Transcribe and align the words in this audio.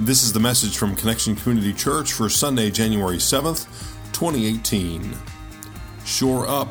This 0.00 0.24
is 0.24 0.34
the 0.34 0.40
message 0.40 0.76
from 0.76 0.94
Connection 0.94 1.34
Community 1.34 1.72
Church 1.72 2.12
for 2.12 2.28
Sunday, 2.28 2.70
January 2.70 3.16
7th, 3.16 3.64
2018. 4.12 5.16
Shore 6.04 6.46
Up 6.46 6.68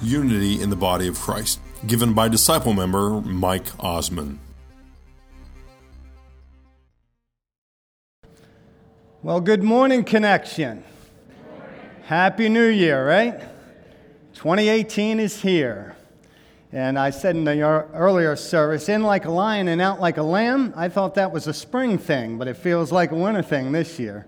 Unity 0.00 0.62
in 0.62 0.70
the 0.70 0.76
Body 0.76 1.08
of 1.08 1.18
Christ, 1.18 1.60
given 1.86 2.14
by 2.14 2.28
disciple 2.28 2.72
member 2.72 3.20
Mike 3.20 3.66
Osman. 3.78 4.40
Well, 9.22 9.42
good 9.42 9.62
morning, 9.62 10.02
Connection. 10.02 10.84
Happy 12.04 12.48
New 12.48 12.68
Year, 12.68 13.06
right? 13.06 13.40
2018 14.32 15.20
is 15.20 15.42
here. 15.42 15.96
And 16.74 16.98
I 16.98 17.10
said 17.10 17.36
in 17.36 17.44
the 17.44 17.60
earlier 17.60 18.34
service, 18.34 18.88
in 18.88 19.02
like 19.02 19.26
a 19.26 19.30
lion 19.30 19.68
and 19.68 19.78
out 19.82 20.00
like 20.00 20.16
a 20.16 20.22
lamb. 20.22 20.72
I 20.74 20.88
thought 20.88 21.16
that 21.16 21.30
was 21.30 21.46
a 21.46 21.52
spring 21.52 21.98
thing, 21.98 22.38
but 22.38 22.48
it 22.48 22.56
feels 22.56 22.90
like 22.90 23.12
a 23.12 23.14
winter 23.14 23.42
thing 23.42 23.72
this 23.72 23.98
year. 23.98 24.26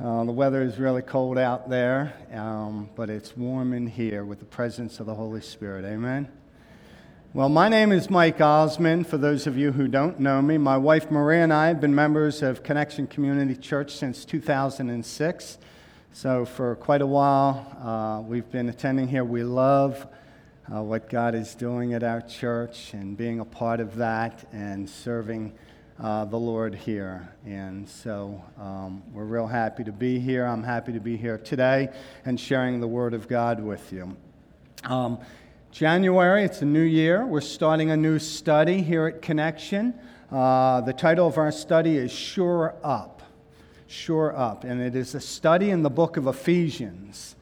Uh, 0.00 0.24
the 0.24 0.32
weather 0.32 0.62
is 0.62 0.78
really 0.78 1.02
cold 1.02 1.36
out 1.36 1.68
there, 1.68 2.14
um, 2.32 2.88
but 2.96 3.10
it's 3.10 3.36
warm 3.36 3.74
in 3.74 3.86
here 3.86 4.24
with 4.24 4.38
the 4.38 4.46
presence 4.46 5.00
of 5.00 5.06
the 5.06 5.14
Holy 5.14 5.42
Spirit. 5.42 5.84
Amen. 5.84 6.28
Well, 7.34 7.50
my 7.50 7.68
name 7.68 7.92
is 7.92 8.08
Mike 8.08 8.40
Osman. 8.40 9.04
For 9.04 9.18
those 9.18 9.46
of 9.46 9.58
you 9.58 9.72
who 9.72 9.86
don't 9.86 10.18
know 10.18 10.40
me, 10.40 10.56
my 10.56 10.78
wife 10.78 11.10
Maria 11.10 11.44
and 11.44 11.52
I 11.52 11.68
have 11.68 11.82
been 11.82 11.94
members 11.94 12.40
of 12.40 12.62
Connection 12.62 13.06
Community 13.06 13.54
Church 13.54 13.94
since 13.94 14.24
2006. 14.24 15.58
So, 16.14 16.46
for 16.46 16.74
quite 16.76 17.02
a 17.02 17.06
while, 17.06 17.76
uh, 17.82 18.26
we've 18.26 18.50
been 18.50 18.70
attending 18.70 19.08
here. 19.08 19.24
We 19.24 19.44
love 19.44 20.06
uh, 20.74 20.82
what 20.82 21.08
God 21.08 21.34
is 21.34 21.54
doing 21.54 21.94
at 21.94 22.02
our 22.02 22.20
church 22.20 22.92
and 22.92 23.16
being 23.16 23.40
a 23.40 23.44
part 23.44 23.80
of 23.80 23.96
that 23.96 24.48
and 24.52 24.88
serving 24.88 25.52
uh, 26.00 26.24
the 26.24 26.36
Lord 26.36 26.74
here. 26.74 27.28
And 27.46 27.88
so 27.88 28.42
um, 28.58 29.02
we're 29.12 29.24
real 29.24 29.46
happy 29.46 29.84
to 29.84 29.92
be 29.92 30.18
here. 30.18 30.44
I'm 30.44 30.62
happy 30.62 30.92
to 30.92 31.00
be 31.00 31.16
here 31.16 31.38
today 31.38 31.88
and 32.24 32.38
sharing 32.38 32.80
the 32.80 32.88
Word 32.88 33.14
of 33.14 33.28
God 33.28 33.62
with 33.62 33.92
you. 33.92 34.16
Um, 34.84 35.18
January, 35.70 36.44
it's 36.44 36.62
a 36.62 36.66
new 36.66 36.82
year. 36.82 37.24
We're 37.24 37.40
starting 37.40 37.90
a 37.90 37.96
new 37.96 38.18
study 38.18 38.82
here 38.82 39.06
at 39.06 39.22
Connection. 39.22 39.94
Uh, 40.30 40.80
the 40.80 40.92
title 40.92 41.26
of 41.26 41.38
our 41.38 41.52
study 41.52 41.96
is 41.96 42.10
Shore 42.10 42.74
Up. 42.82 43.22
Shore 43.86 44.34
Up. 44.34 44.64
And 44.64 44.80
it 44.80 44.96
is 44.96 45.14
a 45.14 45.20
study 45.20 45.70
in 45.70 45.82
the 45.82 45.90
book 45.90 46.16
of 46.16 46.26
Ephesians. 46.26 47.36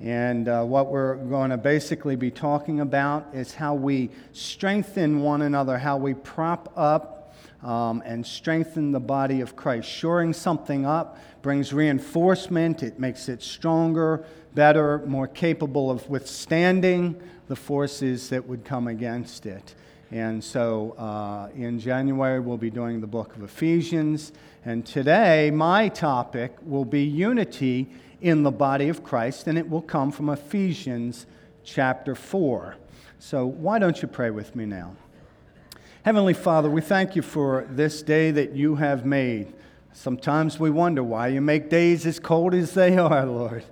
And 0.00 0.48
uh, 0.48 0.64
what 0.64 0.88
we're 0.88 1.16
going 1.16 1.50
to 1.50 1.58
basically 1.58 2.16
be 2.16 2.30
talking 2.30 2.80
about 2.80 3.28
is 3.34 3.54
how 3.54 3.74
we 3.74 4.10
strengthen 4.32 5.20
one 5.20 5.42
another, 5.42 5.76
how 5.76 5.98
we 5.98 6.14
prop 6.14 6.72
up 6.74 7.34
um, 7.62 8.02
and 8.06 8.26
strengthen 8.26 8.92
the 8.92 9.00
body 9.00 9.42
of 9.42 9.56
Christ. 9.56 9.88
Shoring 9.88 10.32
something 10.32 10.86
up 10.86 11.18
brings 11.42 11.74
reinforcement, 11.74 12.82
it 12.82 12.98
makes 12.98 13.28
it 13.28 13.42
stronger, 13.42 14.24
better, 14.54 15.04
more 15.06 15.28
capable 15.28 15.90
of 15.90 16.08
withstanding 16.08 17.20
the 17.48 17.56
forces 17.56 18.30
that 18.30 18.46
would 18.46 18.64
come 18.64 18.86
against 18.86 19.44
it. 19.44 19.74
And 20.10 20.42
so 20.42 20.92
uh, 20.92 21.50
in 21.54 21.78
January, 21.78 22.40
we'll 22.40 22.56
be 22.56 22.70
doing 22.70 23.00
the 23.00 23.06
book 23.06 23.36
of 23.36 23.42
Ephesians. 23.42 24.32
And 24.64 24.84
today, 24.84 25.50
my 25.50 25.88
topic 25.88 26.56
will 26.62 26.84
be 26.84 27.04
unity 27.04 27.90
in 28.20 28.42
the 28.42 28.50
body 28.50 28.88
of 28.88 29.02
Christ, 29.02 29.46
and 29.46 29.56
it 29.56 29.68
will 29.68 29.82
come 29.82 30.10
from 30.10 30.28
Ephesians 30.28 31.26
chapter 31.64 32.14
4. 32.14 32.76
So, 33.18 33.46
why 33.46 33.78
don't 33.78 34.00
you 34.00 34.08
pray 34.08 34.30
with 34.30 34.56
me 34.56 34.66
now? 34.66 34.96
Heavenly 36.02 36.34
Father, 36.34 36.70
we 36.70 36.80
thank 36.80 37.14
you 37.14 37.22
for 37.22 37.66
this 37.70 38.02
day 38.02 38.30
that 38.30 38.52
you 38.56 38.76
have 38.76 39.04
made. 39.04 39.52
Sometimes 39.92 40.58
we 40.58 40.70
wonder 40.70 41.02
why 41.02 41.28
you 41.28 41.40
make 41.40 41.68
days 41.68 42.06
as 42.06 42.18
cold 42.18 42.54
as 42.54 42.72
they 42.72 42.96
are, 42.98 43.26
Lord. 43.26 43.64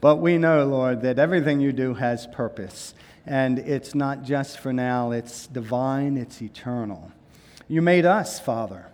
But 0.00 0.16
we 0.16 0.38
know, 0.38 0.66
Lord, 0.66 1.02
that 1.02 1.18
everything 1.18 1.60
you 1.60 1.72
do 1.72 1.94
has 1.94 2.26
purpose. 2.26 2.94
And 3.26 3.58
it's 3.58 3.94
not 3.94 4.22
just 4.22 4.58
for 4.58 4.72
now, 4.72 5.10
it's 5.10 5.46
divine, 5.46 6.16
it's 6.16 6.42
eternal. 6.42 7.12
You 7.68 7.82
made 7.82 8.04
us, 8.04 8.40
Father. 8.40 8.86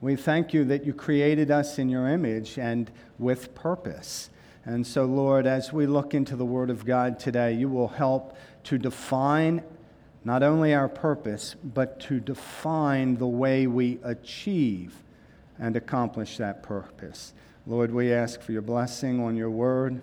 We 0.00 0.16
thank 0.16 0.52
you 0.52 0.64
that 0.64 0.84
you 0.84 0.92
created 0.92 1.50
us 1.50 1.78
in 1.78 1.88
your 1.88 2.08
image 2.08 2.58
and 2.58 2.90
with 3.18 3.54
purpose. 3.54 4.28
And 4.64 4.86
so, 4.86 5.04
Lord, 5.04 5.46
as 5.46 5.72
we 5.72 5.86
look 5.86 6.14
into 6.14 6.36
the 6.36 6.44
Word 6.44 6.70
of 6.70 6.86
God 6.86 7.18
today, 7.18 7.52
you 7.52 7.68
will 7.68 7.88
help 7.88 8.36
to 8.64 8.78
define 8.78 9.62
not 10.24 10.42
only 10.42 10.72
our 10.72 10.88
purpose, 10.88 11.54
but 11.62 12.00
to 12.00 12.18
define 12.18 13.16
the 13.16 13.26
way 13.26 13.66
we 13.66 13.98
achieve 14.02 14.94
and 15.58 15.76
accomplish 15.76 16.38
that 16.38 16.62
purpose. 16.62 17.34
Lord, 17.66 17.92
we 17.92 18.12
ask 18.12 18.40
for 18.40 18.52
your 18.52 18.62
blessing 18.62 19.20
on 19.20 19.36
your 19.36 19.50
Word, 19.50 20.00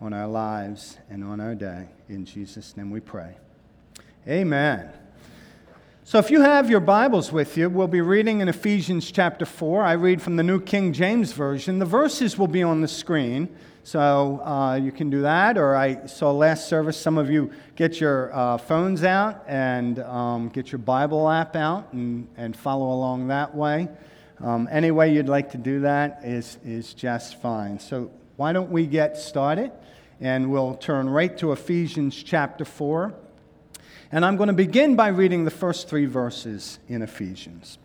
on 0.00 0.12
our 0.12 0.28
lives, 0.28 0.98
and 1.10 1.24
on 1.24 1.40
our 1.40 1.56
day. 1.56 1.88
In 2.08 2.24
Jesus' 2.24 2.76
name 2.76 2.90
we 2.90 3.00
pray. 3.00 3.36
Amen. 4.28 4.90
So, 6.08 6.18
if 6.18 6.30
you 6.30 6.40
have 6.40 6.70
your 6.70 6.80
Bibles 6.80 7.32
with 7.32 7.58
you, 7.58 7.68
we'll 7.68 7.86
be 7.86 8.00
reading 8.00 8.40
in 8.40 8.48
Ephesians 8.48 9.12
chapter 9.12 9.44
4. 9.44 9.82
I 9.82 9.92
read 9.92 10.22
from 10.22 10.36
the 10.36 10.42
New 10.42 10.58
King 10.58 10.94
James 10.94 11.32
Version. 11.32 11.78
The 11.78 11.84
verses 11.84 12.38
will 12.38 12.46
be 12.46 12.62
on 12.62 12.80
the 12.80 12.88
screen, 12.88 13.54
so 13.84 14.40
uh, 14.42 14.76
you 14.76 14.90
can 14.90 15.10
do 15.10 15.20
that. 15.20 15.58
Or 15.58 15.76
I 15.76 16.06
saw 16.06 16.30
last 16.30 16.66
service, 16.66 16.96
some 16.96 17.18
of 17.18 17.28
you 17.28 17.50
get 17.76 18.00
your 18.00 18.34
uh, 18.34 18.56
phones 18.56 19.04
out 19.04 19.44
and 19.46 19.98
um, 19.98 20.48
get 20.48 20.72
your 20.72 20.78
Bible 20.78 21.28
app 21.28 21.54
out 21.54 21.92
and, 21.92 22.26
and 22.38 22.56
follow 22.56 22.90
along 22.90 23.28
that 23.28 23.54
way. 23.54 23.86
Um, 24.40 24.66
any 24.72 24.90
way 24.90 25.12
you'd 25.12 25.28
like 25.28 25.50
to 25.50 25.58
do 25.58 25.80
that 25.80 26.20
is, 26.24 26.56
is 26.64 26.94
just 26.94 27.38
fine. 27.42 27.78
So, 27.78 28.10
why 28.36 28.54
don't 28.54 28.70
we 28.70 28.86
get 28.86 29.18
started? 29.18 29.72
And 30.22 30.50
we'll 30.50 30.74
turn 30.76 31.10
right 31.10 31.36
to 31.36 31.52
Ephesians 31.52 32.22
chapter 32.22 32.64
4. 32.64 33.14
And 34.10 34.24
I'm 34.24 34.38
going 34.38 34.48
to 34.48 34.54
begin 34.54 34.96
by 34.96 35.08
reading 35.08 35.44
the 35.44 35.50
first 35.50 35.88
three 35.88 36.06
verses 36.06 36.78
in 36.88 37.02
Ephesians. 37.02 37.76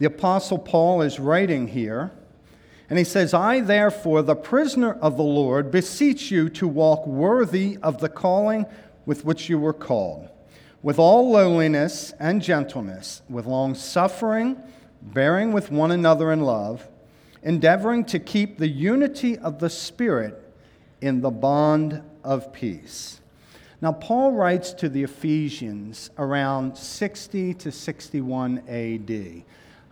The 0.00 0.06
Apostle 0.06 0.58
Paul 0.58 1.00
is 1.00 1.20
writing 1.20 1.68
here, 1.68 2.10
and 2.90 2.98
he 2.98 3.04
says, 3.04 3.32
I, 3.32 3.60
therefore, 3.60 4.22
the 4.22 4.34
prisoner 4.34 4.94
of 4.94 5.16
the 5.16 5.22
Lord, 5.22 5.70
beseech 5.70 6.32
you 6.32 6.48
to 6.50 6.66
walk 6.66 7.06
worthy 7.06 7.78
of 7.82 8.00
the 8.00 8.08
calling 8.08 8.66
with 9.06 9.24
which 9.24 9.48
you 9.48 9.60
were 9.60 9.72
called, 9.72 10.28
with 10.82 10.98
all 10.98 11.30
lowliness 11.30 12.12
and 12.18 12.42
gentleness, 12.42 13.22
with 13.28 13.46
long 13.46 13.76
suffering, 13.76 14.60
bearing 15.00 15.52
with 15.52 15.70
one 15.70 15.92
another 15.92 16.32
in 16.32 16.40
love, 16.40 16.88
endeavoring 17.44 18.04
to 18.06 18.18
keep 18.18 18.58
the 18.58 18.68
unity 18.68 19.38
of 19.38 19.60
the 19.60 19.70
Spirit 19.70 20.42
in 21.00 21.20
the 21.20 21.30
bond 21.30 22.02
of 22.24 22.52
peace. 22.52 23.20
Now, 23.86 23.92
Paul 23.92 24.32
writes 24.32 24.72
to 24.72 24.88
the 24.88 25.04
Ephesians 25.04 26.10
around 26.18 26.76
60 26.76 27.54
to 27.54 27.70
61 27.70 28.64
AD. 28.66 29.44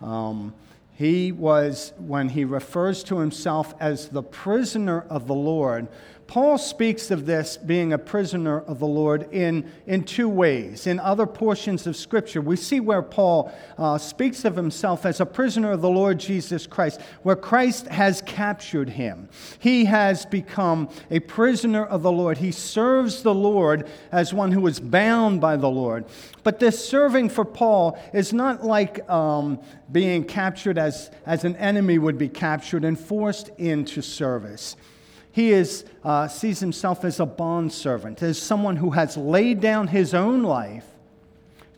Um, 0.04 0.52
he 0.94 1.30
was, 1.30 1.92
when 1.98 2.28
he 2.28 2.44
refers 2.44 3.04
to 3.04 3.20
himself 3.20 3.72
as 3.78 4.08
the 4.08 4.24
prisoner 4.24 5.02
of 5.02 5.28
the 5.28 5.34
Lord, 5.36 5.86
Paul 6.26 6.56
speaks 6.58 7.10
of 7.10 7.26
this 7.26 7.56
being 7.56 7.92
a 7.92 7.98
prisoner 7.98 8.60
of 8.62 8.78
the 8.78 8.86
Lord 8.86 9.32
in, 9.32 9.70
in 9.86 10.04
two 10.04 10.28
ways. 10.28 10.86
In 10.86 10.98
other 10.98 11.26
portions 11.26 11.86
of 11.86 11.96
Scripture, 11.96 12.40
we 12.40 12.56
see 12.56 12.80
where 12.80 13.02
Paul 13.02 13.52
uh, 13.76 13.98
speaks 13.98 14.44
of 14.44 14.56
himself 14.56 15.04
as 15.04 15.20
a 15.20 15.26
prisoner 15.26 15.72
of 15.72 15.82
the 15.82 15.90
Lord 15.90 16.18
Jesus 16.18 16.66
Christ, 16.66 17.00
where 17.22 17.36
Christ 17.36 17.88
has 17.88 18.22
captured 18.22 18.88
him. 18.88 19.28
He 19.58 19.84
has 19.84 20.24
become 20.24 20.88
a 21.10 21.20
prisoner 21.20 21.84
of 21.84 22.02
the 22.02 22.12
Lord. 22.12 22.38
He 22.38 22.52
serves 22.52 23.22
the 23.22 23.34
Lord 23.34 23.88
as 24.10 24.32
one 24.32 24.50
who 24.50 24.66
is 24.66 24.80
bound 24.80 25.40
by 25.40 25.56
the 25.56 25.70
Lord. 25.70 26.06
But 26.42 26.58
this 26.58 26.82
serving 26.82 27.28
for 27.28 27.44
Paul 27.44 27.98
is 28.12 28.32
not 28.32 28.64
like 28.64 29.08
um, 29.10 29.60
being 29.92 30.24
captured 30.24 30.78
as, 30.78 31.10
as 31.26 31.44
an 31.44 31.56
enemy 31.56 31.98
would 31.98 32.18
be 32.18 32.28
captured 32.28 32.84
and 32.84 32.98
forced 32.98 33.50
into 33.58 34.00
service. 34.00 34.76
He 35.34 35.50
is, 35.50 35.84
uh, 36.04 36.28
sees 36.28 36.60
himself 36.60 37.04
as 37.04 37.18
a 37.18 37.26
bondservant, 37.26 38.22
as 38.22 38.40
someone 38.40 38.76
who 38.76 38.90
has 38.90 39.16
laid 39.16 39.60
down 39.60 39.88
his 39.88 40.14
own 40.14 40.44
life 40.44 40.86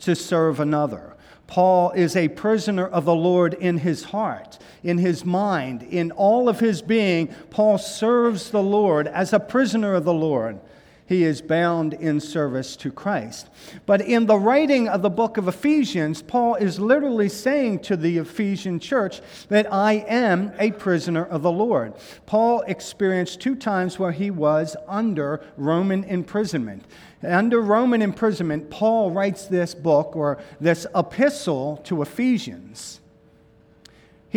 to 0.01 0.15
serve 0.15 0.61
another. 0.61 1.15
Paul 1.47 1.91
is 1.93 2.17
a 2.17 2.29
prisoner 2.29 2.87
of 2.87 3.07
the 3.07 3.15
Lord 3.15 3.55
in 3.55 3.79
his 3.79 4.05
heart, 4.05 4.59
in 4.83 4.99
his 4.99 5.25
mind, 5.25 5.85
in 5.85 6.11
all 6.11 6.51
of 6.51 6.61
his 6.61 6.83
being. 6.83 7.29
Paul 7.49 7.79
serves 7.79 8.51
the 8.51 8.63
Lord 8.63 9.07
as 9.07 9.33
a 9.33 9.41
prisoner 9.41 9.95
of 9.95 10.05
the 10.05 10.13
Lord 10.13 10.61
he 11.07 11.25
is 11.25 11.41
bound 11.41 11.95
in 11.95 12.21
service 12.21 12.77
to 12.77 12.91
Christ. 12.91 13.49
But 13.87 14.01
in 14.01 14.27
the 14.27 14.39
writing 14.39 14.89
of 14.89 15.03
the 15.03 15.11
book 15.11 15.37
of 15.37 15.49
Ephesians, 15.49 16.21
Paul 16.21 16.57
is 16.57 16.81
literally 16.81 17.29
saying 17.29 17.81
to 17.81 17.97
the 17.97 18.19
Ephesian 18.19 18.81
church 18.81 19.21
that 19.49 19.73
I 19.73 20.05
am 20.09 20.53
a 20.59 20.73
prisoner 20.73 21.25
of 21.25 21.43
the 21.43 21.53
Lord. 21.53 21.95
Paul 22.27 22.63
experienced 22.63 23.41
two 23.41 23.55
times 23.55 23.99
where 23.99 24.13
he 24.13 24.31
was 24.31 24.77
under 24.89 25.45
Roman 25.57 26.05
imprisonment. 26.05 26.85
Under 27.23 27.61
Roman 27.61 28.03
imprisonment, 28.03 28.71
Paul 28.71 29.11
writes 29.13 29.47
this 29.47 29.75
book 29.75 30.15
or 30.17 30.39
this 30.61 30.87
epistle 30.95 31.79
to 31.85 32.03
Ephesians. 32.03 33.01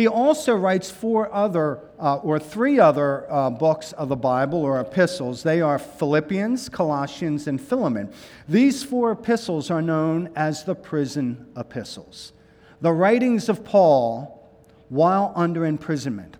He 0.00 0.08
also 0.08 0.56
writes 0.56 0.90
four 0.90 1.30
other, 1.30 1.78
uh, 1.98 2.16
or 2.16 2.38
three 2.38 2.80
other 2.80 3.30
uh, 3.30 3.50
books 3.50 3.92
of 3.92 4.08
the 4.08 4.16
Bible 4.16 4.62
or 4.62 4.80
epistles. 4.80 5.42
They 5.42 5.60
are 5.60 5.78
Philippians, 5.78 6.70
Colossians, 6.70 7.46
and 7.46 7.60
Philemon. 7.60 8.10
These 8.48 8.82
four 8.82 9.12
epistles 9.12 9.70
are 9.70 9.82
known 9.82 10.30
as 10.34 10.64
the 10.64 10.74
prison 10.74 11.46
epistles, 11.54 12.32
the 12.80 12.94
writings 12.94 13.50
of 13.50 13.62
Paul 13.62 14.50
while 14.88 15.34
under 15.36 15.66
imprisonment. 15.66 16.38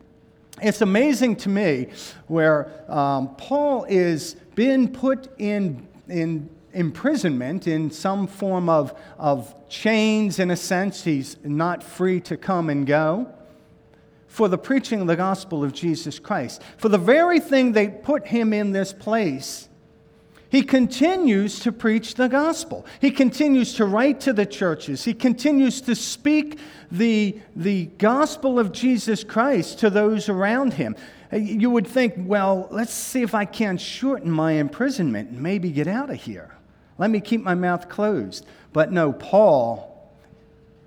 It's 0.62 0.80
amazing 0.80 1.36
to 1.36 1.50
me 1.50 1.88
where 2.28 2.90
um, 2.90 3.36
Paul 3.36 3.84
is 3.90 4.36
being 4.54 4.90
put 4.90 5.28
in, 5.38 5.86
in 6.08 6.48
imprisonment 6.72 7.66
in 7.66 7.90
some 7.90 8.26
form 8.26 8.70
of, 8.70 8.98
of 9.18 9.54
chains, 9.68 10.38
in 10.38 10.50
a 10.50 10.56
sense. 10.56 11.04
He's 11.04 11.36
not 11.44 11.82
free 11.82 12.20
to 12.22 12.38
come 12.38 12.70
and 12.70 12.86
go 12.86 13.34
for 14.30 14.48
the 14.48 14.56
preaching 14.56 15.00
of 15.00 15.08
the 15.08 15.16
gospel 15.16 15.64
of 15.64 15.72
Jesus 15.72 16.20
Christ. 16.20 16.62
For 16.78 16.88
the 16.88 16.98
very 16.98 17.40
thing 17.40 17.72
they 17.72 17.88
put 17.88 18.28
him 18.28 18.52
in 18.52 18.70
this 18.70 18.92
place, 18.92 19.68
he 20.48 20.62
continues 20.62 21.58
to 21.60 21.72
preach 21.72 22.14
the 22.14 22.28
gospel. 22.28 22.86
He 23.00 23.10
continues 23.10 23.74
to 23.74 23.84
write 23.84 24.20
to 24.20 24.32
the 24.32 24.46
churches. 24.46 25.04
He 25.04 25.14
continues 25.14 25.80
to 25.82 25.96
speak 25.96 26.60
the, 26.92 27.40
the 27.56 27.86
gospel 27.98 28.60
of 28.60 28.70
Jesus 28.70 29.24
Christ 29.24 29.80
to 29.80 29.90
those 29.90 30.28
around 30.28 30.74
him. 30.74 30.94
You 31.32 31.70
would 31.70 31.88
think, 31.88 32.14
well, 32.16 32.68
let's 32.70 32.94
see 32.94 33.22
if 33.22 33.34
I 33.34 33.44
can 33.44 33.78
shorten 33.78 34.30
my 34.30 34.52
imprisonment 34.52 35.30
and 35.30 35.40
maybe 35.40 35.72
get 35.72 35.88
out 35.88 36.08
of 36.08 36.22
here. 36.22 36.54
Let 36.98 37.10
me 37.10 37.20
keep 37.20 37.42
my 37.42 37.54
mouth 37.54 37.88
closed. 37.88 38.46
But 38.72 38.92
no, 38.92 39.12
Paul 39.12 40.14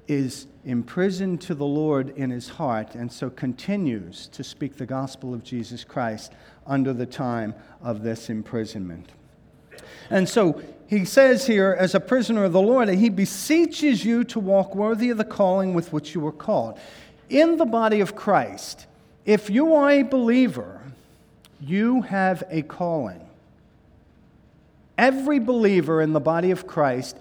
is 0.08 0.48
imprisoned 0.66 1.42
to 1.42 1.56
the 1.56 1.66
Lord 1.66 2.10
in 2.18 2.30
his 2.30 2.50
heart 2.50 2.96
and 2.96 3.12
so 3.12 3.30
continues 3.30 4.28
to 4.28 4.44
speak 4.44 4.78
the 4.78 4.86
gospel 4.86 5.34
of 5.34 5.44
Jesus 5.44 5.84
Christ 5.84 6.32
under 6.66 6.94
the 6.94 7.06
time 7.06 7.54
of 7.82 8.04
this 8.04 8.30
imprisonment. 8.30 9.12
And 10.10 10.28
so 10.28 10.62
he 10.88 11.06
says 11.06 11.48
here, 11.48 11.76
as 11.78 11.96
a 11.96 12.00
prisoner 12.00 12.44
of 12.44 12.54
the 12.54 12.62
Lord, 12.62 12.90
he 12.90 13.10
beseeches 13.10 14.06
you 14.06 14.24
to 14.26 14.40
walk 14.40 14.76
worthy 14.76 15.10
of 15.10 15.18
the 15.18 15.26
calling 15.26 15.74
with 15.74 15.92
which 15.92 16.14
you 16.14 16.22
were 16.22 16.32
called. 16.32 16.80
In 17.30 17.58
the 17.58 17.66
body 17.66 18.00
of 18.00 18.16
Christ, 18.16 18.86
if 19.26 19.50
you 19.50 19.74
are 19.74 19.90
a 19.90 20.04
believer, 20.04 20.82
you 21.60 22.02
have 22.02 22.44
a 22.50 22.62
calling. 22.62 23.22
Every 24.98 25.40
believer 25.40 26.02
in 26.02 26.14
the 26.14 26.20
body 26.20 26.52
of 26.52 26.68
Christ 26.68 27.18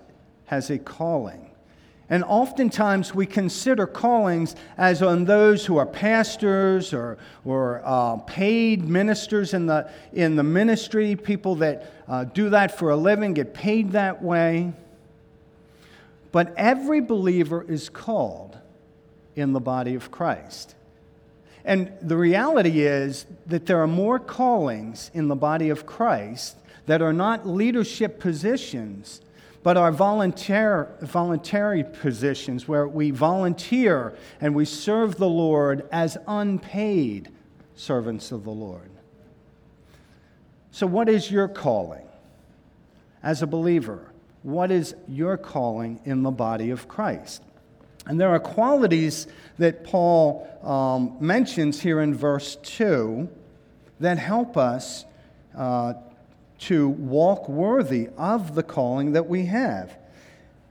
has 0.47 0.69
a 0.69 0.79
calling. 0.79 1.52
And 2.13 2.25
oftentimes 2.25 3.15
we 3.15 3.25
consider 3.25 3.87
callings 3.87 4.55
as 4.77 5.01
on 5.01 5.25
those 5.25 5.65
who 5.65 5.79
are 5.79 5.87
pastors 5.87 6.93
or, 6.93 7.17
or 7.43 7.81
uh, 7.87 8.17
paid 8.27 8.87
ministers 8.87 9.55
in 9.55 9.65
the, 9.65 9.91
in 10.13 10.37
the 10.37 10.43
ministry, 10.43 11.17
people 11.17 11.55
that 11.55 11.91
uh, 12.07 12.25
do 12.25 12.51
that 12.51 12.79
for 12.79 12.91
a 12.91 12.97
living, 12.97 13.33
get 13.33 13.55
paid 13.55 13.93
that 13.93 14.23
way. 14.23 14.75
But 16.33 16.53
every 16.59 17.01
believer 17.01 17.65
is 17.67 17.89
called 17.89 18.59
in 19.35 19.55
the 19.55 19.61
body 19.61 19.95
of 19.95 20.11
Christ. 20.11 20.75
And 21.65 21.95
the 22.03 22.19
reality 22.19 22.83
is 22.83 23.25
that 23.47 23.65
there 23.65 23.81
are 23.81 23.87
more 23.87 24.19
callings 24.19 25.11
in 25.15 25.29
the 25.29 25.35
body 25.35 25.71
of 25.71 25.87
Christ 25.87 26.59
that 26.85 27.01
are 27.01 27.15
not 27.15 27.49
leadership 27.49 28.21
positions 28.21 29.23
but 29.63 29.77
our 29.77 29.93
volunteer, 29.93 30.89
voluntary 31.01 31.85
positions 31.85 32.67
where 32.67 32.89
we 32.89 33.11
volunteer 33.11 34.17
and 34.41 34.55
we 34.55 34.65
serve 34.65 35.17
the 35.17 35.29
Lord 35.29 35.87
as 35.93 36.19
unpaid 36.27 37.31
servants 37.75 38.33
of 38.33 38.45
the 38.45 38.51
Lord. 38.51 38.91
So, 40.73 40.87
what 40.87 41.09
is 41.09 41.31
your 41.31 41.49
calling 41.49 42.07
as 43.23 43.43
a 43.43 43.47
believer? 43.47 44.13
What 44.43 44.73
is 44.73 44.95
your 45.07 45.37
calling 45.37 46.01
in 46.05 46.23
the 46.23 46.31
body 46.31 46.71
of 46.71 46.89
Christ? 46.89 47.43
And 48.07 48.21
there 48.21 48.31
are 48.31 48.41
qualities 48.41 49.29
that 49.59 49.85
Paul 49.85 50.49
um, 50.63 51.17
mentions 51.21 51.81
here 51.81 52.01
in 52.01 52.15
verse 52.15 52.57
2 52.57 53.29
that 54.01 54.19
help 54.19 54.57
us 54.57 55.05
uh, 55.57 55.95
to 56.63 56.89
walk 56.89 57.49
worthy 57.49 58.09
of 58.17 58.55
the 58.55 58.63
calling 58.63 59.13
that 59.13 59.29
we 59.29 59.47
have. 59.47 59.99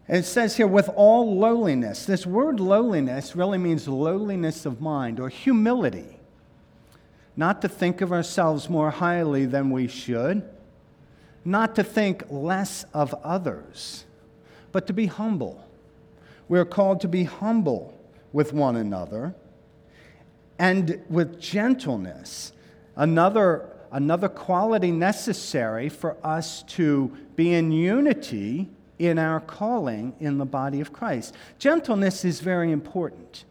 it 0.07 0.23
says 0.23 0.55
here, 0.55 0.67
with 0.67 0.89
all 0.95 1.37
lowliness. 1.37 2.05
This 2.05 2.25
word 2.25 2.59
lowliness 2.59 3.35
really 3.35 3.57
means 3.57 3.87
lowliness 3.87 4.65
of 4.65 4.79
mind 4.79 5.19
or 5.19 5.27
humility. 5.29 6.17
Not 7.35 7.61
to 7.61 7.69
think 7.69 8.01
of 8.01 8.11
ourselves 8.11 8.69
more 8.69 8.91
highly 8.91 9.45
than 9.45 9.69
we 9.69 9.87
should, 9.87 10.43
not 11.43 11.75
to 11.75 11.83
think 11.83 12.23
less 12.29 12.85
of 12.93 13.13
others, 13.23 14.05
but 14.71 14.87
to 14.87 14.93
be 14.93 15.07
humble. 15.07 15.65
We're 16.47 16.65
called 16.65 17.01
to 17.01 17.07
be 17.07 17.25
humble 17.25 17.97
with 18.31 18.53
one 18.53 18.77
another 18.77 19.35
and 20.57 21.01
with 21.09 21.39
gentleness. 21.39 22.53
Another 22.95 23.70
another 23.91 24.29
quality 24.29 24.91
necessary 24.91 25.89
for 25.89 26.17
us 26.23 26.63
to 26.63 27.15
be 27.35 27.53
in 27.53 27.71
unity 27.71 28.69
in 28.97 29.17
our 29.17 29.39
calling 29.39 30.13
in 30.19 30.37
the 30.37 30.45
body 30.45 30.79
of 30.79 30.93
Christ. 30.93 31.35
Gentleness 31.59 32.23
is 32.23 32.39
very 32.39 32.71
important. 32.71 33.45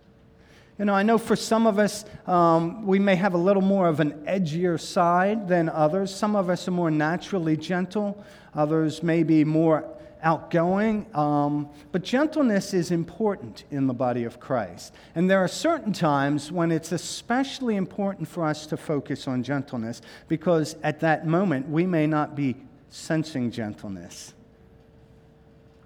You 0.79 0.87
know, 0.87 0.95
I 0.95 1.03
know 1.03 1.19
for 1.19 1.37
some 1.37 1.67
of 1.67 1.79
us, 1.79 2.07
um, 2.27 2.87
we 2.87 2.99
may 2.99 3.15
have 3.17 3.35
a 3.35 3.39
little 3.39 3.63
more 3.63 3.89
of 3.89 4.01
an 4.01 4.13
edgier 4.27 4.81
side 4.81 5.47
than 5.47 5.69
others. 5.69 6.15
Some 6.15 6.35
of 6.35 6.49
us 6.49 6.67
are 6.69 6.71
more 6.71 6.91
naturally 6.91 7.57
gentle, 7.57 8.25
others 8.55 9.03
may 9.03 9.23
be 9.23 9.45
more 9.45 9.85
outgoing, 10.23 11.07
um, 11.15 11.69
but 11.93 12.03
gentleness 12.03 12.75
is 12.75 12.91
important 12.91 13.65
in 13.71 13.87
the 13.87 13.95
body 13.95 14.25
of 14.25 14.41
Christ. 14.41 14.95
And 15.15 15.31
there 15.31 15.39
are 15.39 15.49
certain 15.49 15.93
times 15.93 16.53
when 16.53 16.73
it's 16.73 16.93
especially 16.93 17.77
important 17.77 18.29
for 18.29 18.45
us 18.45 18.67
to 18.67 18.77
focus 18.77 19.27
on 19.29 19.43
gentleness 19.43 20.03
because 20.29 20.77
at 20.83 21.01
that 21.01 21.27
moment 21.27 21.69
we 21.69 21.87
may 21.87 22.07
not 22.07 22.35
be 22.35 22.57
sensing 22.89 23.51
gentleness. 23.51 24.35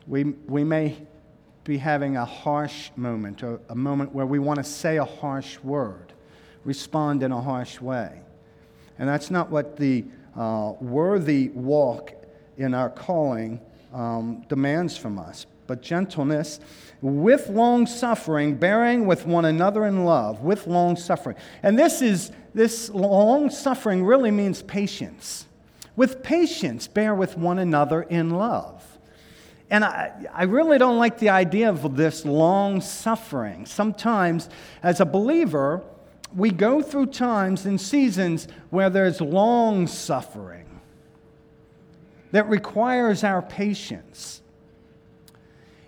We, 0.06 0.24
we 0.24 0.64
may 0.64 0.98
be 1.64 1.78
having 1.78 2.16
a 2.16 2.24
harsh 2.24 2.90
moment, 2.96 3.42
or 3.42 3.60
a 3.68 3.74
moment 3.74 4.14
where 4.14 4.26
we 4.26 4.38
want 4.38 4.58
to 4.58 4.64
say 4.64 4.98
a 4.98 5.04
harsh 5.04 5.58
word, 5.60 6.12
respond 6.64 7.22
in 7.22 7.32
a 7.32 7.40
harsh 7.40 7.80
way. 7.80 8.20
And 8.98 9.08
that's 9.08 9.30
not 9.30 9.50
what 9.50 9.76
the 9.76 10.04
uh, 10.36 10.74
worthy 10.80 11.48
walk 11.50 12.12
in 12.56 12.74
our 12.74 12.90
calling 12.90 13.60
um, 13.94 14.44
demands 14.48 14.98
from 14.98 15.18
us. 15.18 15.46
But 15.66 15.80
gentleness, 15.80 16.60
with 17.00 17.48
long 17.48 17.86
suffering, 17.86 18.56
bearing 18.56 19.06
with 19.06 19.24
one 19.24 19.46
another 19.46 19.86
in 19.86 20.04
love, 20.04 20.42
with 20.42 20.66
long 20.66 20.96
suffering. 20.96 21.36
And 21.62 21.78
this 21.78 22.02
is 22.02 22.32
this 22.52 22.90
long 22.90 23.48
suffering 23.48 24.04
really 24.04 24.30
means 24.30 24.62
patience. 24.62 25.46
With 25.96 26.22
patience, 26.22 26.86
bear 26.86 27.14
with 27.14 27.38
one 27.38 27.58
another 27.58 28.02
in 28.02 28.30
love. 28.30 28.82
And 29.70 29.84
I, 29.84 30.12
I 30.32 30.44
really 30.44 30.76
don't 30.76 30.98
like 30.98 31.18
the 31.18 31.30
idea 31.30 31.70
of 31.70 31.96
this 31.96 32.24
long 32.24 32.80
suffering. 32.80 33.64
Sometimes, 33.64 34.50
as 34.82 35.00
a 35.00 35.06
believer, 35.06 35.82
we 36.34 36.50
go 36.50 36.82
through 36.82 37.06
times 37.06 37.64
and 37.64 37.80
seasons 37.80 38.48
where 38.70 38.90
there's 38.90 39.20
long 39.20 39.86
suffering 39.86 40.63
that 42.34 42.48
requires 42.48 43.22
our 43.22 43.40
patience. 43.40 44.42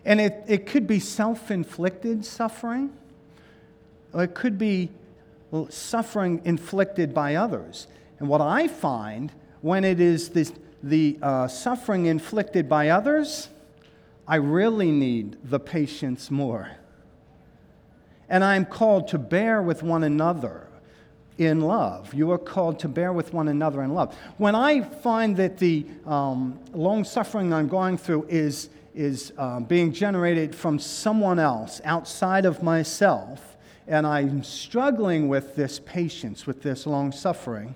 And 0.04 0.20
it, 0.20 0.44
it 0.46 0.66
could 0.66 0.86
be 0.86 1.00
self 1.00 1.50
inflicted 1.50 2.24
suffering, 2.24 2.92
or 4.12 4.22
it 4.22 4.36
could 4.36 4.56
be 4.56 4.90
suffering 5.70 6.40
inflicted 6.44 7.12
by 7.12 7.34
others. 7.34 7.88
And 8.20 8.28
what 8.28 8.40
I 8.40 8.68
find 8.68 9.32
when 9.60 9.82
it 9.82 9.98
is 9.98 10.28
this, 10.28 10.52
the 10.84 11.18
uh, 11.20 11.48
suffering 11.48 12.06
inflicted 12.06 12.68
by 12.68 12.90
others, 12.90 13.48
I 14.28 14.36
really 14.36 14.92
need 14.92 15.38
the 15.42 15.58
patience 15.58 16.30
more. 16.30 16.76
And 18.28 18.44
I'm 18.44 18.66
called 18.66 19.08
to 19.08 19.18
bear 19.18 19.60
with 19.60 19.82
one 19.82 20.04
another 20.04 20.65
in 21.38 21.60
love. 21.60 22.14
You 22.14 22.30
are 22.32 22.38
called 22.38 22.78
to 22.80 22.88
bear 22.88 23.12
with 23.12 23.32
one 23.32 23.48
another 23.48 23.82
in 23.82 23.94
love. 23.94 24.16
When 24.38 24.54
I 24.54 24.82
find 24.82 25.36
that 25.36 25.58
the 25.58 25.86
um, 26.06 26.58
long 26.72 27.04
suffering 27.04 27.52
I'm 27.52 27.68
going 27.68 27.98
through 27.98 28.26
is, 28.28 28.70
is 28.94 29.32
uh, 29.36 29.60
being 29.60 29.92
generated 29.92 30.54
from 30.54 30.78
someone 30.78 31.38
else 31.38 31.80
outside 31.84 32.46
of 32.46 32.62
myself, 32.62 33.56
and 33.86 34.06
I'm 34.06 34.42
struggling 34.42 35.28
with 35.28 35.54
this 35.54 35.78
patience, 35.78 36.46
with 36.46 36.62
this 36.62 36.86
long 36.86 37.12
suffering, 37.12 37.74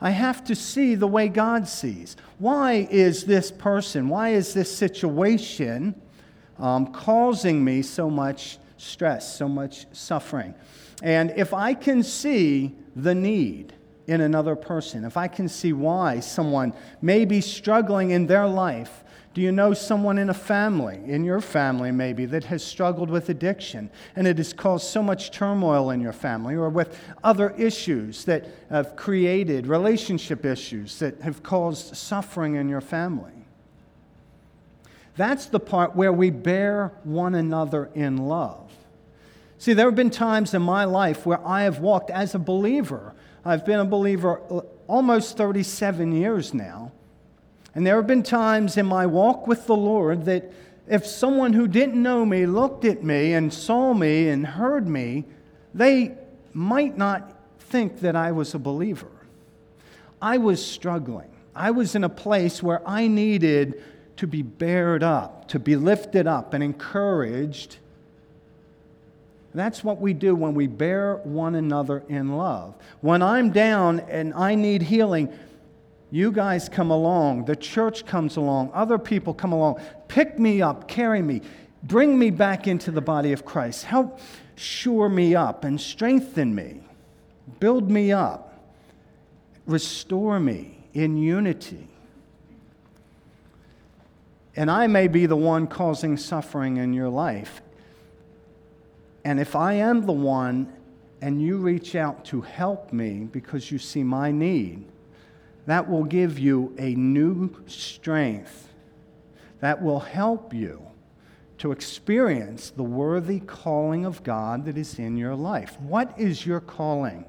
I 0.00 0.10
have 0.10 0.44
to 0.44 0.56
see 0.56 0.96
the 0.96 1.06
way 1.06 1.28
God 1.28 1.68
sees. 1.68 2.16
Why 2.38 2.88
is 2.90 3.24
this 3.24 3.52
person, 3.52 4.08
why 4.08 4.30
is 4.30 4.52
this 4.52 4.76
situation 4.76 5.94
um, 6.58 6.92
causing 6.92 7.64
me 7.64 7.82
so 7.82 8.10
much 8.10 8.58
stress, 8.76 9.36
so 9.36 9.48
much 9.48 9.86
suffering. 9.92 10.54
And 11.02 11.32
if 11.36 11.52
I 11.52 11.74
can 11.74 12.02
see 12.04 12.76
the 12.94 13.14
need 13.14 13.74
in 14.06 14.20
another 14.20 14.54
person, 14.54 15.04
if 15.04 15.16
I 15.16 15.26
can 15.26 15.48
see 15.48 15.72
why 15.72 16.20
someone 16.20 16.72
may 17.02 17.24
be 17.24 17.40
struggling 17.40 18.10
in 18.10 18.28
their 18.28 18.46
life, 18.46 19.02
do 19.34 19.40
you 19.40 19.50
know 19.50 19.74
someone 19.74 20.18
in 20.18 20.30
a 20.30 20.34
family, 20.34 21.00
in 21.06 21.24
your 21.24 21.40
family 21.40 21.90
maybe, 21.90 22.24
that 22.26 22.44
has 22.44 22.62
struggled 22.62 23.10
with 23.10 23.30
addiction 23.30 23.90
and 24.14 24.28
it 24.28 24.36
has 24.36 24.52
caused 24.52 24.86
so 24.86 25.02
much 25.02 25.30
turmoil 25.30 25.90
in 25.90 26.00
your 26.00 26.12
family, 26.12 26.54
or 26.54 26.68
with 26.68 26.96
other 27.24 27.50
issues 27.56 28.24
that 28.26 28.46
have 28.68 28.94
created 28.94 29.66
relationship 29.66 30.44
issues 30.44 30.98
that 30.98 31.20
have 31.22 31.42
caused 31.42 31.96
suffering 31.96 32.54
in 32.56 32.68
your 32.68 32.82
family? 32.82 33.32
That's 35.16 35.46
the 35.46 35.60
part 35.60 35.96
where 35.96 36.12
we 36.12 36.30
bear 36.30 36.92
one 37.02 37.34
another 37.34 37.90
in 37.94 38.18
love. 38.18 38.61
See, 39.62 39.74
there 39.74 39.86
have 39.86 39.94
been 39.94 40.10
times 40.10 40.54
in 40.54 40.62
my 40.62 40.82
life 40.82 41.24
where 41.24 41.38
I 41.46 41.62
have 41.62 41.78
walked 41.78 42.10
as 42.10 42.34
a 42.34 42.38
believer. 42.40 43.14
I've 43.44 43.64
been 43.64 43.78
a 43.78 43.84
believer 43.84 44.38
almost 44.88 45.36
37 45.36 46.10
years 46.10 46.52
now. 46.52 46.90
And 47.72 47.86
there 47.86 47.94
have 47.94 48.08
been 48.08 48.24
times 48.24 48.76
in 48.76 48.86
my 48.86 49.06
walk 49.06 49.46
with 49.46 49.68
the 49.68 49.76
Lord 49.76 50.24
that 50.24 50.50
if 50.88 51.06
someone 51.06 51.52
who 51.52 51.68
didn't 51.68 52.02
know 52.02 52.26
me 52.26 52.44
looked 52.44 52.84
at 52.84 53.04
me 53.04 53.34
and 53.34 53.54
saw 53.54 53.94
me 53.94 54.30
and 54.30 54.44
heard 54.44 54.88
me, 54.88 55.26
they 55.72 56.16
might 56.52 56.98
not 56.98 57.32
think 57.60 58.00
that 58.00 58.16
I 58.16 58.32
was 58.32 58.54
a 58.54 58.58
believer. 58.58 59.12
I 60.20 60.38
was 60.38 60.66
struggling. 60.66 61.30
I 61.54 61.70
was 61.70 61.94
in 61.94 62.02
a 62.02 62.08
place 62.08 62.64
where 62.64 62.82
I 62.84 63.06
needed 63.06 63.80
to 64.16 64.26
be 64.26 64.42
bared 64.42 65.04
up, 65.04 65.46
to 65.50 65.60
be 65.60 65.76
lifted 65.76 66.26
up 66.26 66.52
and 66.52 66.64
encouraged. 66.64 67.76
That's 69.54 69.84
what 69.84 70.00
we 70.00 70.14
do 70.14 70.34
when 70.34 70.54
we 70.54 70.66
bear 70.66 71.16
one 71.24 71.54
another 71.54 72.02
in 72.08 72.36
love. 72.36 72.74
When 73.00 73.22
I'm 73.22 73.50
down 73.50 74.00
and 74.00 74.32
I 74.34 74.54
need 74.54 74.82
healing, 74.82 75.32
you 76.10 76.32
guys 76.32 76.68
come 76.68 76.90
along, 76.90 77.44
the 77.44 77.56
church 77.56 78.06
comes 78.06 78.36
along, 78.36 78.70
other 78.74 78.98
people 78.98 79.34
come 79.34 79.52
along, 79.52 79.80
pick 80.08 80.38
me 80.38 80.62
up, 80.62 80.88
carry 80.88 81.22
me, 81.22 81.42
bring 81.82 82.18
me 82.18 82.30
back 82.30 82.66
into 82.66 82.90
the 82.90 83.00
body 83.00 83.32
of 83.32 83.44
Christ, 83.44 83.84
help 83.84 84.20
shore 84.54 85.08
me 85.08 85.34
up 85.34 85.64
and 85.64 85.80
strengthen 85.80 86.54
me, 86.54 86.82
build 87.60 87.90
me 87.90 88.12
up, 88.12 88.58
restore 89.66 90.38
me 90.38 90.78
in 90.94 91.16
unity. 91.16 91.88
And 94.54 94.70
I 94.70 94.86
may 94.86 95.08
be 95.08 95.26
the 95.26 95.36
one 95.36 95.66
causing 95.66 96.16
suffering 96.16 96.76
in 96.76 96.92
your 96.92 97.08
life. 97.08 97.62
And 99.24 99.38
if 99.38 99.54
I 99.54 99.74
am 99.74 100.06
the 100.06 100.12
one 100.12 100.72
and 101.20 101.40
you 101.40 101.58
reach 101.58 101.94
out 101.94 102.24
to 102.26 102.40
help 102.40 102.92
me 102.92 103.28
because 103.30 103.70
you 103.70 103.78
see 103.78 104.02
my 104.02 104.32
need, 104.32 104.84
that 105.66 105.88
will 105.88 106.04
give 106.04 106.38
you 106.38 106.74
a 106.78 106.94
new 106.94 107.54
strength 107.66 108.68
that 109.62 109.80
will 109.80 110.00
help 110.00 110.52
you 110.52 110.82
to 111.56 111.70
experience 111.70 112.70
the 112.70 112.82
worthy 112.82 113.38
calling 113.38 114.04
of 114.04 114.24
God 114.24 114.64
that 114.64 114.76
is 114.76 114.98
in 114.98 115.16
your 115.16 115.36
life. 115.36 115.80
What 115.80 116.18
is 116.18 116.44
your 116.44 116.58
calling 116.58 117.24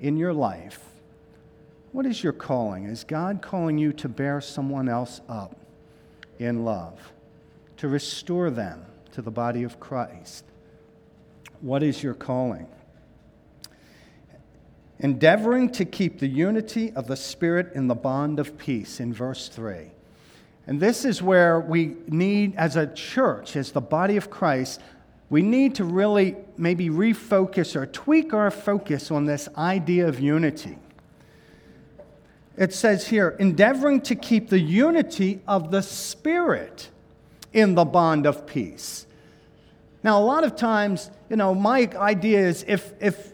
in 0.00 0.16
your 0.16 0.32
life? 0.32 0.80
What 1.90 2.06
is 2.06 2.22
your 2.22 2.32
calling? 2.32 2.84
Is 2.84 3.02
God 3.02 3.42
calling 3.42 3.76
you 3.76 3.92
to 3.94 4.08
bear 4.08 4.40
someone 4.40 4.88
else 4.88 5.20
up 5.28 5.56
in 6.38 6.64
love, 6.64 7.12
to 7.78 7.88
restore 7.88 8.48
them 8.48 8.86
to 9.10 9.20
the 9.20 9.32
body 9.32 9.64
of 9.64 9.80
Christ? 9.80 10.44
What 11.60 11.82
is 11.82 12.02
your 12.02 12.14
calling? 12.14 12.66
endeavoring 14.98 15.70
to 15.70 15.84
keep 15.84 16.18
the 16.18 16.28
unity 16.28 16.92
of 16.92 17.06
the 17.06 17.16
Spirit 17.16 17.72
in 17.74 17.86
the 17.86 17.94
bond 17.94 18.38
of 18.38 18.56
peace, 18.56 19.00
in 19.00 19.12
verse 19.12 19.48
3. 19.48 19.90
And 20.66 20.80
this 20.80 21.04
is 21.04 21.22
where 21.22 21.60
we 21.60 21.96
need, 22.08 22.54
as 22.56 22.76
a 22.76 22.86
church, 22.86 23.56
as 23.56 23.72
the 23.72 23.80
body 23.80 24.16
of 24.16 24.30
Christ, 24.30 24.80
we 25.28 25.42
need 25.42 25.74
to 25.76 25.84
really 25.84 26.36
maybe 26.56 26.88
refocus 26.88 27.76
or 27.76 27.86
tweak 27.86 28.32
our 28.32 28.50
focus 28.50 29.10
on 29.10 29.26
this 29.26 29.48
idea 29.56 30.08
of 30.08 30.18
unity. 30.18 30.78
It 32.56 32.72
says 32.72 33.08
here, 33.08 33.36
endeavoring 33.38 34.00
to 34.02 34.14
keep 34.14 34.48
the 34.48 34.60
unity 34.60 35.40
of 35.46 35.70
the 35.70 35.82
Spirit 35.82 36.88
in 37.52 37.74
the 37.74 37.84
bond 37.84 38.24
of 38.24 38.46
peace. 38.46 39.06
Now, 40.02 40.20
a 40.20 40.24
lot 40.24 40.42
of 40.42 40.56
times, 40.56 41.10
you 41.28 41.36
know, 41.36 41.54
my 41.54 41.90
idea 41.96 42.40
is 42.40 42.64
if, 42.66 42.92
if 43.00 43.32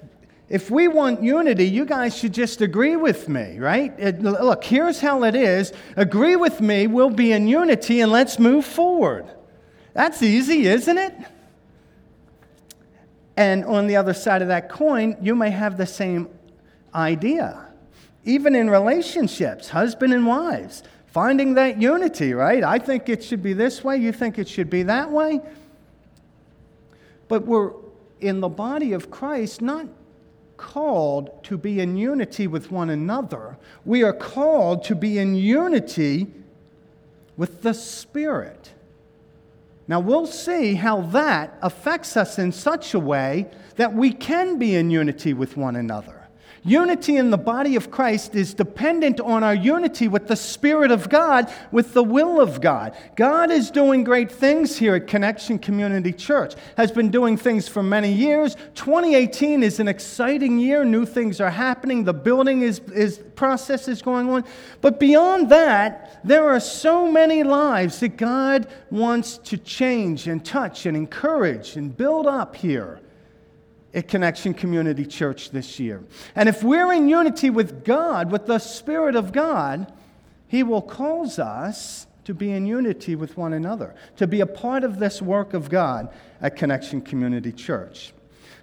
if 0.53 0.71
we 0.71 0.87
want 0.87 1.23
unity, 1.23 1.67
you 1.67 1.87
guys 1.87 2.15
should 2.15 2.35
just 2.35 2.61
agree 2.61 2.95
with 2.95 3.27
me, 3.27 3.59
right? 3.59 3.99
It, 3.99 4.21
look, 4.21 4.63
here's 4.63 5.01
how 5.01 5.25
it 5.25 5.35
is 5.35 5.73
agree 5.97 6.37
with 6.37 6.61
me, 6.61 6.87
we'll 6.87 7.09
be 7.09 7.33
in 7.33 7.49
unity, 7.49 8.03
and 8.03 8.13
let's 8.13 8.39
move 8.39 8.67
forward. 8.67 9.25
That's 9.95 10.23
easy, 10.23 10.67
isn't 10.67 10.99
it? 10.99 11.15
And 13.35 13.65
on 13.65 13.87
the 13.87 13.97
other 13.97 14.13
side 14.13 14.43
of 14.43 14.49
that 14.49 14.69
coin, 14.69 15.17
you 15.23 15.35
may 15.35 15.49
have 15.49 15.79
the 15.79 15.87
same 15.87 16.29
idea. 16.95 17.69
Even 18.27 18.55
in 18.55 18.69
relationships, 18.69 19.71
husband 19.71 20.13
and 20.13 20.27
wives, 20.27 20.83
finding 21.07 21.55
that 21.55 21.81
unity, 21.81 22.35
right? 22.35 22.63
I 22.63 22.79
think 22.79 23.09
it 23.09 23.25
should 23.25 23.43
be 23.43 23.55
this 23.55 23.83
way, 23.83 23.97
you 23.97 24.13
think 24.13 24.39
it 24.39 24.49
should 24.49 24.69
be 24.69 24.83
that 24.83 25.11
way. 25.11 25.41
But 27.29 27.47
we're 27.47 27.73
in 28.23 28.41
the 28.41 28.49
body 28.49 28.93
of 28.93 29.11
Christ, 29.11 29.61
not 29.61 29.87
called 30.57 31.43
to 31.45 31.59
be 31.59 31.81
in 31.81 31.97
unity 31.97 32.47
with 32.47 32.71
one 32.71 32.89
another. 32.89 33.57
We 33.85 34.03
are 34.05 34.13
called 34.13 34.85
to 34.85 34.95
be 34.95 35.19
in 35.19 35.35
unity 35.35 36.29
with 37.37 37.63
the 37.63 37.75
Spirit. 37.75 38.73
Now, 39.89 39.99
we'll 40.01 40.27
see 40.27 40.75
how 40.75 41.01
that 41.01 41.59
affects 41.61 42.17
us 42.17 42.39
in 42.39 42.53
such 42.53 42.95
a 42.95 43.01
way 43.01 43.49
that 43.77 43.93
we 43.93 44.13
can 44.13 44.59
be 44.59 44.75
in 44.75 44.91
unity 44.91 45.33
with 45.33 45.57
one 45.57 45.75
another. 45.77 46.22
Unity 46.65 47.17
in 47.17 47.31
the 47.31 47.39
body 47.39 47.75
of 47.75 47.91
Christ 47.91 48.37
is 48.37 48.55
dependent 48.55 49.19
on 49.19 49.43
our 49.43 49.55
unity 49.55 50.07
with 50.07 50.29
the 50.29 50.37
Spirit 50.37 50.93
of 50.93 51.09
God, 51.09 51.53
with 51.73 51.93
the 51.93 52.05
will 52.05 52.41
of 52.41 52.61
God. 52.61 52.97
God 53.17 53.51
is 53.51 53.69
doing 53.69 54.05
great 54.05 54.31
things 54.31 54.79
here 54.79 54.95
at 54.95 55.09
Connection 55.09 55.59
Community 55.59 56.13
Church, 56.13 56.55
has 56.77 56.93
been 56.93 57.11
doing 57.11 57.37
things 57.37 57.67
for 57.67 57.83
many 57.83 58.13
years. 58.13 58.55
2018 58.77 59.65
is 59.65 59.81
an 59.81 59.89
exciting 59.89 60.61
year. 60.61 60.85
New 60.85 61.05
things 61.05 61.41
are 61.41 61.51
happening. 61.51 62.05
The 62.05 62.15
building 62.15 62.63
is, 62.63 62.79
is 62.95 63.19
process 63.35 63.89
is 63.89 64.01
going 64.01 64.31
on. 64.31 64.45
But 64.81 65.01
beyond 65.01 65.49
that, 65.49 66.21
there 66.23 66.49
are 66.49 66.61
so 66.61 67.11
many 67.11 67.43
lives 67.43 67.99
that 68.01 68.17
God 68.17 68.69
wants 68.89 69.37
to 69.39 69.57
change 69.57 70.29
and 70.29 70.45
touch 70.45 70.87
and 70.87 70.97
encourage 70.97 71.75
and 71.75 71.97
build 71.97 72.29
up 72.29 72.55
here 72.55 73.01
at 73.95 74.09
Connection 74.09 74.55
Community 74.55 75.05
Church 75.05 75.51
this 75.51 75.79
year. 75.79 76.03
And 76.35 76.49
if 76.49 76.63
we're 76.63 76.93
in 76.93 77.09
unity 77.09 77.51
with 77.51 77.85
God, 77.85 78.31
with 78.31 78.47
the 78.47 78.59
Spirit 78.59 79.17
of 79.17 79.33
God, 79.33 79.93
He 80.49 80.63
will 80.63 80.83
cause 80.83 81.39
us 81.39 82.07
to 82.25 82.35
be 82.35 82.53
in 82.53 82.67
unity 82.67 83.17
with 83.17 83.37
one 83.37 83.53
another, 83.53 83.95
to 84.17 84.27
be 84.27 84.41
a 84.41 84.47
part 84.47 84.85
of 84.85 84.99
this 84.99 85.21
work 85.21 85.55
of 85.55 85.69
God 85.69 86.09
at 86.41 86.57
Connection 86.57 87.01
Community 87.01 87.53
Church. 87.53 88.13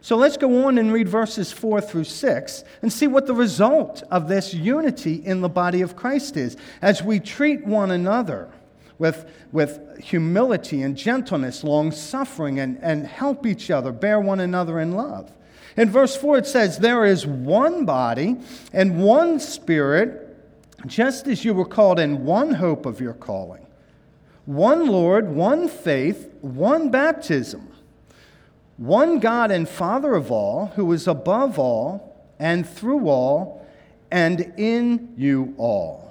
So 0.01 0.15
let's 0.15 0.37
go 0.37 0.65
on 0.65 0.77
and 0.77 0.93
read 0.93 1.09
verses 1.09 1.51
4 1.51 1.81
through 1.81 2.05
6 2.05 2.63
and 2.81 2.91
see 2.91 3.07
what 3.07 3.27
the 3.27 3.33
result 3.33 4.01
of 4.09 4.29
this 4.29 4.53
unity 4.53 5.15
in 5.15 5.41
the 5.41 5.49
body 5.49 5.81
of 5.81 5.97
Christ 5.97 6.37
is 6.37 6.55
as 6.81 7.03
we 7.03 7.19
treat 7.19 7.65
one 7.65 7.91
another 7.91 8.49
with, 8.99 9.31
with 9.51 9.97
humility 9.97 10.83
and 10.83 10.95
gentleness, 10.95 11.63
long 11.63 11.91
suffering, 11.91 12.59
and, 12.59 12.77
and 12.81 13.07
help 13.07 13.45
each 13.45 13.71
other, 13.71 13.91
bear 13.91 14.19
one 14.19 14.41
another 14.41 14.79
in 14.79 14.91
love. 14.91 15.31
In 15.77 15.89
verse 15.89 16.15
4, 16.15 16.39
it 16.39 16.45
says, 16.45 16.77
There 16.77 17.05
is 17.05 17.25
one 17.25 17.85
body 17.85 18.37
and 18.73 19.01
one 19.01 19.39
spirit, 19.39 20.35
just 20.85 21.27
as 21.27 21.45
you 21.45 21.53
were 21.53 21.65
called 21.65 21.99
in 21.99 22.25
one 22.25 22.53
hope 22.53 22.85
of 22.85 22.99
your 22.99 23.13
calling, 23.13 23.65
one 24.45 24.87
Lord, 24.87 25.29
one 25.29 25.69
faith, 25.69 26.29
one 26.41 26.91
baptism, 26.91 27.71
one 28.75 29.19
God 29.19 29.51
and 29.51 29.67
Father 29.67 30.15
of 30.15 30.31
all, 30.31 30.67
who 30.75 30.91
is 30.91 31.07
above 31.07 31.57
all 31.57 32.27
and 32.39 32.67
through 32.67 33.07
all 33.07 33.65
and 34.11 34.53
in 34.57 35.13
you 35.17 35.53
all. 35.57 36.08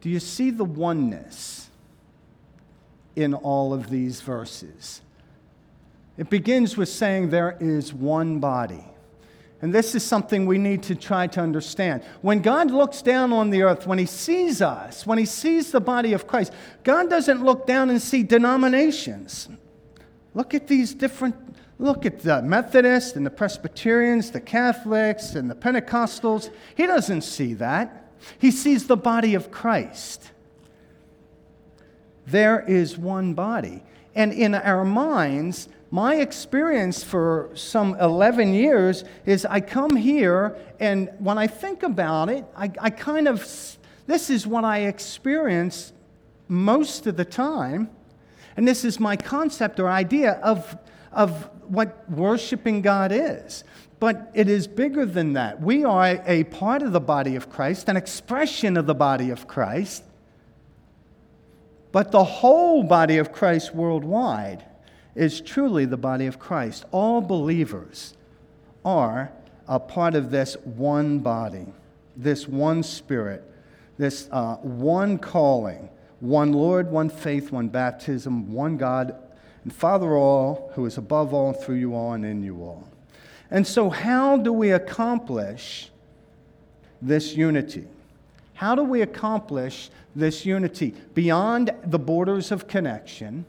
Do 0.00 0.08
you 0.08 0.20
see 0.20 0.50
the 0.50 0.64
oneness 0.64 1.68
in 3.16 3.34
all 3.34 3.74
of 3.74 3.90
these 3.90 4.20
verses? 4.20 5.02
It 6.16 6.30
begins 6.30 6.76
with 6.76 6.88
saying 6.88 7.30
there 7.30 7.56
is 7.60 7.92
one 7.92 8.40
body. 8.40 8.84
And 9.62 9.74
this 9.74 9.94
is 9.94 10.02
something 10.02 10.46
we 10.46 10.56
need 10.56 10.82
to 10.84 10.94
try 10.94 11.26
to 11.28 11.40
understand. 11.40 12.02
When 12.22 12.40
God 12.40 12.70
looks 12.70 13.02
down 13.02 13.32
on 13.32 13.50
the 13.50 13.62
earth, 13.62 13.86
when 13.86 13.98
He 13.98 14.06
sees 14.06 14.62
us, 14.62 15.06
when 15.06 15.18
He 15.18 15.26
sees 15.26 15.70
the 15.70 15.80
body 15.80 16.14
of 16.14 16.26
Christ, 16.26 16.52
God 16.82 17.10
doesn't 17.10 17.44
look 17.44 17.66
down 17.66 17.90
and 17.90 18.00
see 18.00 18.22
denominations. 18.22 19.48
Look 20.32 20.54
at 20.54 20.66
these 20.66 20.94
different, 20.94 21.36
look 21.78 22.06
at 22.06 22.20
the 22.20 22.40
Methodists 22.40 23.16
and 23.16 23.26
the 23.26 23.30
Presbyterians, 23.30 24.30
the 24.30 24.40
Catholics 24.40 25.34
and 25.34 25.50
the 25.50 25.54
Pentecostals. 25.54 26.50
He 26.74 26.86
doesn't 26.86 27.22
see 27.22 27.52
that. 27.54 27.99
He 28.38 28.50
sees 28.50 28.86
the 28.86 28.96
body 28.96 29.34
of 29.34 29.50
Christ. 29.50 30.30
There 32.26 32.60
is 32.60 32.96
one 32.96 33.34
body. 33.34 33.82
And 34.14 34.32
in 34.32 34.54
our 34.54 34.84
minds, 34.84 35.68
my 35.90 36.16
experience 36.16 37.02
for 37.02 37.50
some 37.54 37.96
11 38.00 38.54
years 38.54 39.04
is 39.26 39.44
I 39.44 39.60
come 39.60 39.96
here, 39.96 40.56
and 40.78 41.10
when 41.18 41.38
I 41.38 41.48
think 41.48 41.82
about 41.82 42.28
it, 42.28 42.44
I, 42.56 42.70
I 42.80 42.90
kind 42.90 43.26
of, 43.26 43.40
this 44.06 44.30
is 44.30 44.46
what 44.46 44.64
I 44.64 44.80
experience 44.82 45.92
most 46.46 47.06
of 47.06 47.16
the 47.16 47.24
time. 47.24 47.90
And 48.56 48.66
this 48.66 48.84
is 48.84 49.00
my 49.00 49.16
concept 49.16 49.80
or 49.80 49.88
idea 49.88 50.32
of, 50.42 50.76
of 51.12 51.48
what 51.66 52.08
worshiping 52.10 52.82
God 52.82 53.10
is. 53.12 53.64
But 54.00 54.30
it 54.32 54.48
is 54.48 54.66
bigger 54.66 55.04
than 55.04 55.34
that. 55.34 55.60
We 55.60 55.84
are 55.84 56.22
a 56.26 56.44
part 56.44 56.82
of 56.82 56.92
the 56.92 57.00
body 57.00 57.36
of 57.36 57.50
Christ, 57.50 57.88
an 57.88 57.98
expression 57.98 58.78
of 58.78 58.86
the 58.86 58.94
body 58.94 59.28
of 59.28 59.46
Christ. 59.46 60.02
But 61.92 62.10
the 62.10 62.24
whole 62.24 62.82
body 62.82 63.18
of 63.18 63.30
Christ 63.30 63.74
worldwide 63.74 64.64
is 65.14 65.42
truly 65.42 65.84
the 65.84 65.98
body 65.98 66.26
of 66.26 66.38
Christ. 66.38 66.86
All 66.92 67.20
believers 67.20 68.14
are 68.86 69.32
a 69.68 69.78
part 69.78 70.14
of 70.14 70.30
this 70.30 70.56
one 70.64 71.18
body, 71.18 71.66
this 72.16 72.48
one 72.48 72.82
spirit, 72.82 73.44
this 73.98 74.28
uh, 74.32 74.56
one 74.56 75.18
calling, 75.18 75.90
one 76.20 76.54
Lord, 76.54 76.90
one 76.90 77.10
faith, 77.10 77.52
one 77.52 77.68
baptism, 77.68 78.50
one 78.50 78.78
God, 78.78 79.14
and 79.62 79.72
Father 79.74 80.16
all, 80.16 80.72
who 80.74 80.86
is 80.86 80.96
above 80.96 81.34
all, 81.34 81.52
through 81.52 81.76
you 81.76 81.94
all, 81.94 82.14
and 82.14 82.24
in 82.24 82.42
you 82.42 82.62
all. 82.62 82.88
And 83.50 83.66
so, 83.66 83.90
how 83.90 84.36
do 84.36 84.52
we 84.52 84.70
accomplish 84.72 85.90
this 87.02 87.34
unity? 87.34 87.86
How 88.54 88.74
do 88.74 88.84
we 88.84 89.02
accomplish 89.02 89.90
this 90.14 90.44
unity 90.44 90.94
beyond 91.14 91.70
the 91.84 91.98
borders 91.98 92.52
of 92.52 92.68
connection? 92.68 93.44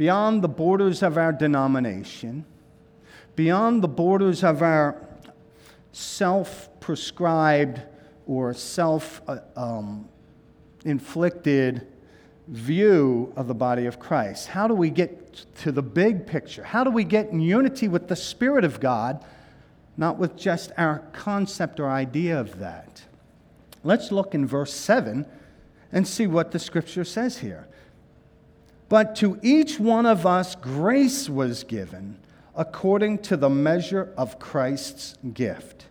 beyond 0.00 0.40
the 0.40 0.48
borders 0.48 1.02
of 1.02 1.18
our 1.18 1.30
denomination, 1.30 2.42
beyond 3.36 3.82
the 3.82 3.88
borders 3.88 4.42
of 4.42 4.62
our 4.62 4.96
self 5.92 6.70
prescribed 6.80 7.82
or 8.26 8.54
self 8.54 9.20
uh, 9.28 9.40
um, 9.56 10.08
inflicted 10.86 11.86
view 12.48 13.30
of 13.36 13.46
the 13.46 13.54
body 13.54 13.84
of 13.84 13.98
Christ? 13.98 14.46
How 14.46 14.66
do 14.66 14.72
we 14.72 14.88
get 14.88 15.19
to 15.62 15.72
the 15.72 15.82
big 15.82 16.26
picture? 16.26 16.64
How 16.64 16.84
do 16.84 16.90
we 16.90 17.04
get 17.04 17.28
in 17.30 17.40
unity 17.40 17.88
with 17.88 18.08
the 18.08 18.16
Spirit 18.16 18.64
of 18.64 18.80
God, 18.80 19.24
not 19.96 20.18
with 20.18 20.36
just 20.36 20.72
our 20.76 21.00
concept 21.12 21.80
or 21.80 21.88
idea 21.88 22.38
of 22.38 22.58
that? 22.58 23.02
Let's 23.82 24.12
look 24.12 24.34
in 24.34 24.46
verse 24.46 24.72
7 24.72 25.26
and 25.92 26.06
see 26.06 26.26
what 26.26 26.52
the 26.52 26.58
scripture 26.58 27.04
says 27.04 27.38
here. 27.38 27.66
But 28.88 29.14
to 29.16 29.38
each 29.42 29.78
one 29.78 30.06
of 30.06 30.26
us, 30.26 30.54
grace 30.54 31.28
was 31.28 31.64
given 31.64 32.18
according 32.56 33.18
to 33.18 33.36
the 33.36 33.48
measure 33.48 34.12
of 34.16 34.38
Christ's 34.38 35.16
gift. 35.32 35.86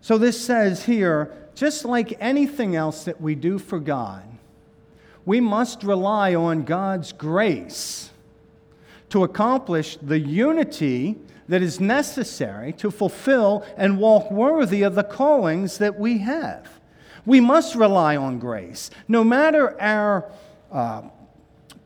So 0.00 0.18
this 0.18 0.44
says 0.44 0.84
here 0.84 1.32
just 1.54 1.84
like 1.84 2.16
anything 2.20 2.74
else 2.74 3.04
that 3.04 3.20
we 3.20 3.34
do 3.34 3.58
for 3.58 3.78
God, 3.78 4.24
we 5.24 5.40
must 5.40 5.84
rely 5.84 6.34
on 6.34 6.64
God's 6.64 7.12
grace 7.12 8.10
to 9.14 9.22
accomplish 9.22 9.96
the 10.02 10.18
unity 10.18 11.14
that 11.46 11.62
is 11.62 11.78
necessary 11.78 12.72
to 12.72 12.90
fulfill 12.90 13.64
and 13.76 13.96
walk 13.96 14.28
worthy 14.28 14.82
of 14.82 14.96
the 14.96 15.04
callings 15.04 15.78
that 15.78 15.96
we 15.96 16.18
have. 16.18 16.68
We 17.24 17.38
must 17.38 17.76
rely 17.76 18.16
on 18.16 18.40
grace. 18.40 18.90
No 19.06 19.22
matter 19.22 19.80
our 19.80 20.28
uh, 20.72 21.02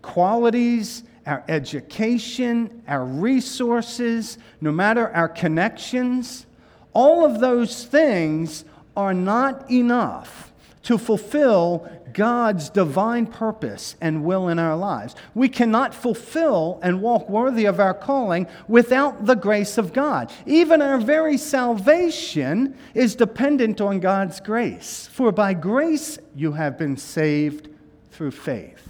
qualities, 0.00 1.02
our 1.26 1.44
education, 1.48 2.82
our 2.88 3.04
resources, 3.04 4.38
no 4.62 4.72
matter 4.72 5.10
our 5.10 5.28
connections, 5.28 6.46
all 6.94 7.26
of 7.26 7.40
those 7.40 7.84
things 7.84 8.64
are 8.96 9.12
not 9.12 9.70
enough 9.70 10.50
to 10.84 10.98
fulfill 10.98 11.88
God's 12.12 12.70
divine 12.70 13.26
purpose 13.26 13.96
and 14.00 14.24
will 14.24 14.48
in 14.48 14.58
our 14.58 14.76
lives. 14.76 15.14
We 15.34 15.48
cannot 15.48 15.94
fulfill 15.94 16.78
and 16.82 17.02
walk 17.02 17.28
worthy 17.28 17.64
of 17.66 17.80
our 17.80 17.94
calling 17.94 18.46
without 18.66 19.26
the 19.26 19.36
grace 19.36 19.78
of 19.78 19.92
God. 19.92 20.32
Even 20.46 20.80
our 20.80 20.98
very 20.98 21.36
salvation 21.36 22.76
is 22.94 23.14
dependent 23.14 23.80
on 23.80 24.00
God's 24.00 24.40
grace. 24.40 25.08
For 25.12 25.32
by 25.32 25.54
grace 25.54 26.18
you 26.34 26.52
have 26.52 26.78
been 26.78 26.96
saved 26.96 27.68
through 28.10 28.32
faith 28.32 28.88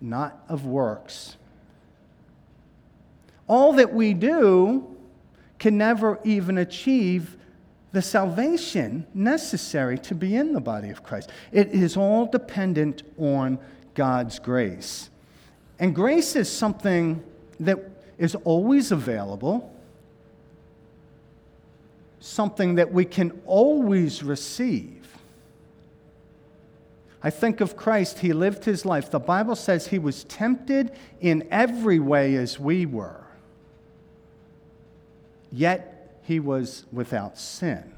not 0.00 0.42
of 0.48 0.64
works. 0.64 1.36
All 3.46 3.72
that 3.74 3.92
we 3.92 4.14
do 4.14 4.96
can 5.58 5.76
never 5.76 6.18
even 6.24 6.56
achieve 6.56 7.36
the 7.92 8.02
salvation 8.02 9.06
necessary 9.14 9.98
to 9.98 10.14
be 10.14 10.36
in 10.36 10.52
the 10.52 10.60
body 10.60 10.90
of 10.90 11.02
Christ. 11.02 11.30
It 11.50 11.68
is 11.68 11.96
all 11.96 12.26
dependent 12.26 13.02
on 13.18 13.58
God's 13.94 14.38
grace. 14.38 15.10
And 15.78 15.94
grace 15.94 16.36
is 16.36 16.50
something 16.50 17.22
that 17.58 17.78
is 18.18 18.34
always 18.44 18.92
available, 18.92 19.74
something 22.20 22.76
that 22.76 22.92
we 22.92 23.04
can 23.04 23.40
always 23.46 24.22
receive. 24.22 25.00
I 27.22 27.30
think 27.30 27.60
of 27.60 27.76
Christ, 27.76 28.20
he 28.20 28.32
lived 28.32 28.64
his 28.64 28.86
life. 28.86 29.10
The 29.10 29.18
Bible 29.18 29.56
says 29.56 29.88
he 29.88 29.98
was 29.98 30.24
tempted 30.24 30.92
in 31.20 31.46
every 31.50 31.98
way 31.98 32.36
as 32.36 32.58
we 32.58 32.86
were, 32.86 33.24
yet 35.52 35.99
he 36.22 36.40
was 36.40 36.84
without 36.92 37.38
sin. 37.38 37.94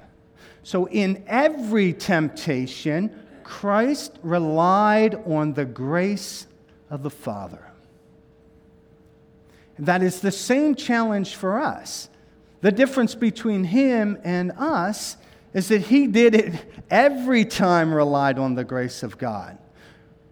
So, 0.63 0.87
in 0.87 1.25
every 1.27 1.93
temptation, 1.93 3.11
Christ 3.43 4.19
relied 4.23 5.15
on 5.27 5.55
the 5.55 5.65
grace 5.65 6.47
of 6.89 7.03
the 7.03 7.11
Father. 7.11 7.73
That 9.79 10.03
is 10.03 10.21
the 10.21 10.31
same 10.31 10.75
challenge 10.75 11.35
for 11.35 11.61
us. 11.61 12.09
The 12.61 12.71
difference 12.71 13.15
between 13.15 13.65
him 13.65 14.19
and 14.23 14.53
us 14.53 15.17
is 15.53 15.69
that 15.69 15.83
he 15.83 16.07
did 16.07 16.35
it 16.35 16.55
every 16.91 17.45
time 17.45 17.93
relied 17.93 18.39
on 18.39 18.55
the 18.55 18.65
grace 18.65 19.03
of 19.03 19.19
God, 19.19 19.59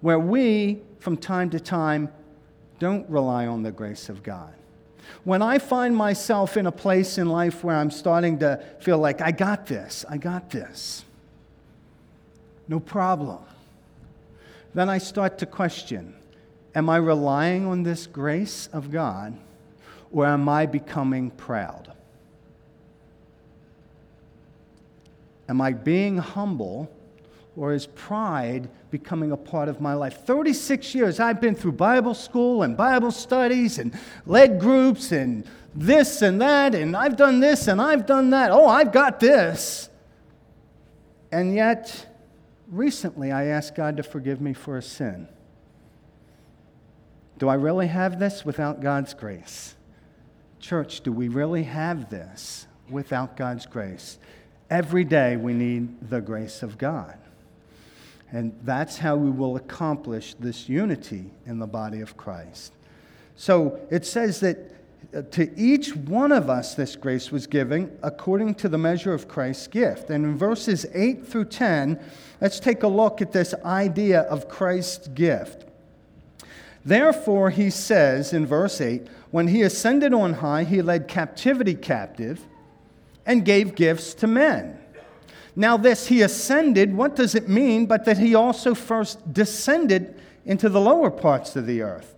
where 0.00 0.18
we, 0.18 0.82
from 1.00 1.16
time 1.16 1.50
to 1.50 1.60
time, 1.60 2.08
don't 2.78 3.08
rely 3.10 3.46
on 3.46 3.62
the 3.62 3.72
grace 3.72 4.08
of 4.08 4.22
God. 4.22 4.54
When 5.24 5.42
I 5.42 5.58
find 5.58 5.96
myself 5.96 6.56
in 6.56 6.66
a 6.66 6.72
place 6.72 7.18
in 7.18 7.28
life 7.28 7.62
where 7.62 7.76
I'm 7.76 7.90
starting 7.90 8.38
to 8.38 8.62
feel 8.80 8.98
like, 8.98 9.20
I 9.20 9.30
got 9.30 9.66
this, 9.66 10.04
I 10.08 10.16
got 10.16 10.50
this, 10.50 11.04
no 12.68 12.80
problem, 12.80 13.40
then 14.74 14.88
I 14.88 14.98
start 14.98 15.38
to 15.38 15.46
question 15.46 16.14
Am 16.74 16.88
I 16.88 16.98
relying 16.98 17.66
on 17.66 17.82
this 17.82 18.06
grace 18.06 18.68
of 18.72 18.92
God, 18.92 19.36
or 20.12 20.26
am 20.26 20.48
I 20.48 20.66
becoming 20.66 21.30
proud? 21.30 21.92
Am 25.48 25.60
I 25.60 25.72
being 25.72 26.18
humble 26.18 26.88
or 27.56 27.72
is 27.72 27.86
pride 27.86 28.68
becoming 28.90 29.32
a 29.32 29.36
part 29.36 29.68
of 29.68 29.80
my 29.80 29.94
life? 29.94 30.24
36 30.24 30.94
years 30.94 31.20
I've 31.20 31.40
been 31.40 31.54
through 31.54 31.72
Bible 31.72 32.14
school 32.14 32.62
and 32.62 32.76
Bible 32.76 33.10
studies 33.10 33.78
and 33.78 33.98
led 34.26 34.60
groups 34.60 35.12
and 35.12 35.44
this 35.74 36.22
and 36.22 36.40
that, 36.40 36.74
and 36.74 36.96
I've 36.96 37.16
done 37.16 37.40
this 37.40 37.68
and 37.68 37.80
I've 37.80 38.06
done 38.06 38.30
that. 38.30 38.50
Oh, 38.50 38.66
I've 38.66 38.92
got 38.92 39.20
this. 39.20 39.88
And 41.32 41.54
yet, 41.54 42.06
recently 42.68 43.30
I 43.30 43.46
asked 43.46 43.74
God 43.74 43.96
to 43.98 44.02
forgive 44.02 44.40
me 44.40 44.52
for 44.52 44.76
a 44.76 44.82
sin. 44.82 45.28
Do 47.38 47.48
I 47.48 47.54
really 47.54 47.86
have 47.86 48.18
this 48.18 48.44
without 48.44 48.80
God's 48.80 49.14
grace? 49.14 49.74
Church, 50.58 51.00
do 51.00 51.12
we 51.12 51.28
really 51.28 51.62
have 51.62 52.10
this 52.10 52.66
without 52.90 53.36
God's 53.36 53.64
grace? 53.64 54.18
Every 54.68 55.04
day 55.04 55.36
we 55.36 55.54
need 55.54 56.10
the 56.10 56.20
grace 56.20 56.62
of 56.62 56.76
God. 56.76 57.16
And 58.32 58.58
that's 58.62 58.98
how 58.98 59.16
we 59.16 59.30
will 59.30 59.56
accomplish 59.56 60.34
this 60.34 60.68
unity 60.68 61.30
in 61.46 61.58
the 61.58 61.66
body 61.66 62.00
of 62.00 62.16
Christ. 62.16 62.72
So 63.36 63.80
it 63.90 64.06
says 64.06 64.40
that 64.40 64.58
uh, 65.12 65.22
to 65.32 65.50
each 65.58 65.96
one 65.96 66.30
of 66.30 66.48
us 66.48 66.74
this 66.74 66.94
grace 66.94 67.32
was 67.32 67.46
given 67.46 67.98
according 68.02 68.54
to 68.56 68.68
the 68.68 68.78
measure 68.78 69.12
of 69.12 69.26
Christ's 69.26 69.66
gift. 69.66 70.10
And 70.10 70.24
in 70.24 70.36
verses 70.36 70.86
8 70.94 71.26
through 71.26 71.46
10, 71.46 71.98
let's 72.40 72.60
take 72.60 72.82
a 72.84 72.88
look 72.88 73.20
at 73.20 73.32
this 73.32 73.54
idea 73.64 74.20
of 74.22 74.48
Christ's 74.48 75.08
gift. 75.08 75.64
Therefore, 76.84 77.50
he 77.50 77.70
says 77.70 78.32
in 78.32 78.46
verse 78.46 78.80
8, 78.80 79.06
when 79.30 79.48
he 79.48 79.62
ascended 79.62 80.14
on 80.14 80.34
high, 80.34 80.64
he 80.64 80.82
led 80.82 81.08
captivity 81.08 81.74
captive 81.74 82.40
and 83.26 83.44
gave 83.44 83.74
gifts 83.74 84.14
to 84.14 84.26
men. 84.26 84.79
Now, 85.56 85.76
this 85.76 86.06
he 86.06 86.22
ascended, 86.22 86.94
what 86.94 87.16
does 87.16 87.34
it 87.34 87.48
mean 87.48 87.86
but 87.86 88.04
that 88.04 88.18
he 88.18 88.34
also 88.34 88.74
first 88.74 89.32
descended 89.32 90.14
into 90.44 90.68
the 90.68 90.80
lower 90.80 91.10
parts 91.10 91.56
of 91.56 91.66
the 91.66 91.82
earth? 91.82 92.14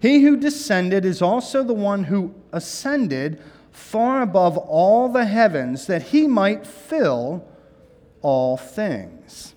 He 0.00 0.22
who 0.22 0.36
descended 0.36 1.04
is 1.04 1.22
also 1.22 1.62
the 1.62 1.74
one 1.74 2.04
who 2.04 2.34
ascended 2.52 3.42
far 3.72 4.22
above 4.22 4.56
all 4.56 5.08
the 5.08 5.24
heavens 5.24 5.86
that 5.86 6.02
he 6.02 6.26
might 6.26 6.66
fill 6.66 7.46
all 8.22 8.56
things. 8.56 9.54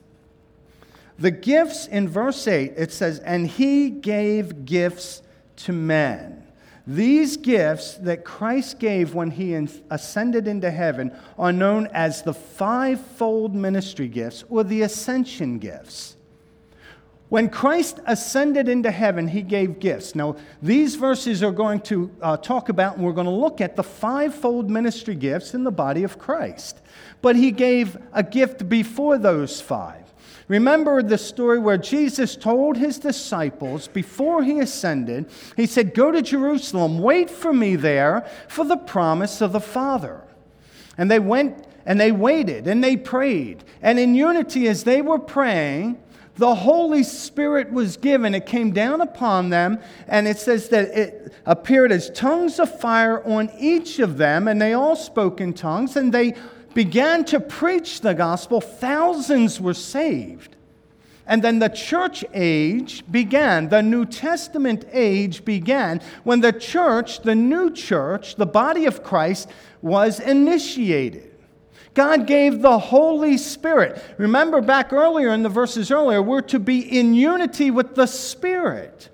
The 1.17 1.31
gifts 1.31 1.85
in 1.85 2.07
verse 2.07 2.47
8, 2.47 2.73
it 2.77 2.91
says, 2.91 3.19
And 3.19 3.47
he 3.47 3.89
gave 3.89 4.65
gifts 4.65 5.21
to 5.57 5.73
men. 5.73 6.45
These 6.89 7.37
gifts 7.37 7.97
that 7.97 8.25
Christ 8.25 8.79
gave 8.79 9.13
when 9.13 9.29
he 9.29 9.53
ascended 9.91 10.47
into 10.47 10.71
heaven 10.71 11.15
are 11.37 11.53
known 11.53 11.85
as 11.93 12.23
the 12.23 12.33
fivefold 12.33 13.53
ministry 13.53 14.07
gifts 14.07 14.43
or 14.49 14.63
the 14.63 14.81
ascension 14.81 15.59
gifts. 15.59 16.15
When 17.29 17.47
Christ 17.47 17.99
ascended 18.07 18.67
into 18.67 18.89
heaven, 18.89 19.27
he 19.27 19.43
gave 19.43 19.79
gifts. 19.79 20.15
Now, 20.15 20.37
these 20.63 20.95
verses 20.95 21.43
are 21.43 21.51
going 21.51 21.81
to 21.81 22.09
uh, 22.23 22.37
talk 22.37 22.69
about, 22.69 22.95
and 22.95 23.05
we're 23.05 23.13
going 23.13 23.25
to 23.25 23.31
look 23.31 23.61
at 23.61 23.75
the 23.75 23.83
fivefold 23.83 24.71
ministry 24.71 25.13
gifts 25.13 25.53
in 25.53 25.63
the 25.63 25.71
body 25.71 26.01
of 26.01 26.17
Christ. 26.17 26.81
But 27.21 27.35
he 27.35 27.51
gave 27.51 27.99
a 28.13 28.23
gift 28.23 28.67
before 28.67 29.19
those 29.19 29.61
five. 29.61 30.08
Remember 30.49 31.03
the 31.03 31.17
story 31.19 31.59
where 31.59 31.77
Jesus 31.77 32.35
told 32.35 32.75
his 32.75 32.97
disciples 32.97 33.87
before 33.87 34.43
he 34.43 34.59
ascended, 34.59 35.29
he 35.55 35.67
said, 35.67 35.93
Go 35.93 36.11
to 36.11 36.23
Jerusalem, 36.23 36.99
wait 36.99 37.29
for 37.29 37.53
me 37.53 37.75
there 37.75 38.27
for 38.47 38.65
the 38.65 38.75
promise 38.75 39.41
of 39.41 39.53
the 39.53 39.59
Father. 39.61 40.23
And 40.97 41.09
they 41.09 41.19
went 41.19 41.67
and 41.85 41.99
they 41.99 42.11
waited 42.11 42.67
and 42.67 42.83
they 42.83 42.97
prayed. 42.97 43.63
And 43.83 43.99
in 43.99 44.15
unity, 44.15 44.67
as 44.67 44.83
they 44.83 45.03
were 45.03 45.19
praying, 45.19 45.99
the 46.35 46.55
Holy 46.55 47.03
Spirit 47.03 47.71
was 47.71 47.95
given. 47.95 48.33
It 48.33 48.47
came 48.47 48.71
down 48.71 49.01
upon 49.01 49.49
them, 49.49 49.77
and 50.07 50.25
it 50.25 50.37
says 50.37 50.69
that 50.69 50.87
it 50.97 51.33
appeared 51.45 51.91
as 51.91 52.09
tongues 52.11 52.59
of 52.59 52.79
fire 52.79 53.21
on 53.27 53.51
each 53.59 53.99
of 53.99 54.17
them, 54.17 54.47
and 54.47 54.61
they 54.61 54.73
all 54.73 54.95
spoke 54.95 55.41
in 55.41 55.53
tongues, 55.53 55.97
and 55.97 56.13
they 56.13 56.33
began 56.73 57.25
to 57.25 57.39
preach 57.39 58.01
the 58.01 58.13
gospel, 58.13 58.61
thousands 58.61 59.59
were 59.59 59.73
saved. 59.73 60.55
And 61.25 61.43
then 61.43 61.59
the 61.59 61.69
church 61.69 62.25
age 62.33 63.03
began, 63.11 63.69
the 63.69 63.83
New 63.83 64.05
Testament 64.05 64.85
age 64.91 65.45
began 65.45 66.01
when 66.23 66.41
the 66.41 66.51
church, 66.51 67.21
the 67.21 67.35
new 67.35 67.69
church, 67.69 68.35
the 68.35 68.47
body 68.47 68.87
of 68.87 69.03
Christ, 69.03 69.47
was 69.83 70.19
initiated. 70.19 71.35
God 71.93 72.25
gave 72.25 72.61
the 72.61 72.79
Holy 72.79 73.37
Spirit. 73.37 74.03
Remember 74.17 74.61
back 74.61 74.91
earlier 74.91 75.31
in 75.33 75.43
the 75.43 75.49
verses 75.49 75.91
earlier, 75.91 76.21
we're 76.21 76.41
to 76.41 76.59
be 76.59 76.79
in 76.79 77.13
unity 77.13 77.69
with 77.69 77.93
the 77.93 78.07
Spirit. 78.07 79.09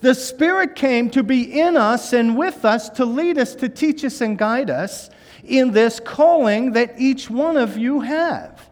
The 0.00 0.14
Spirit 0.14 0.74
came 0.74 1.10
to 1.10 1.22
be 1.22 1.60
in 1.60 1.76
us 1.76 2.12
and 2.12 2.36
with 2.36 2.64
us 2.64 2.88
to 2.90 3.04
lead 3.04 3.38
us, 3.38 3.54
to 3.56 3.68
teach 3.68 4.04
us, 4.04 4.20
and 4.20 4.38
guide 4.38 4.70
us 4.70 5.10
in 5.44 5.72
this 5.72 6.00
calling 6.00 6.72
that 6.72 6.94
each 6.98 7.30
one 7.30 7.56
of 7.56 7.76
you 7.76 8.00
have. 8.00 8.68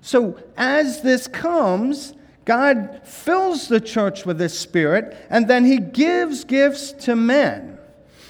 So, 0.00 0.40
as 0.56 1.02
this 1.02 1.26
comes, 1.26 2.14
God 2.44 3.02
fills 3.04 3.68
the 3.68 3.80
church 3.80 4.24
with 4.24 4.40
His 4.40 4.58
Spirit, 4.58 5.16
and 5.28 5.48
then 5.48 5.64
He 5.64 5.78
gives 5.78 6.44
gifts 6.44 6.92
to 7.04 7.14
men. 7.14 7.78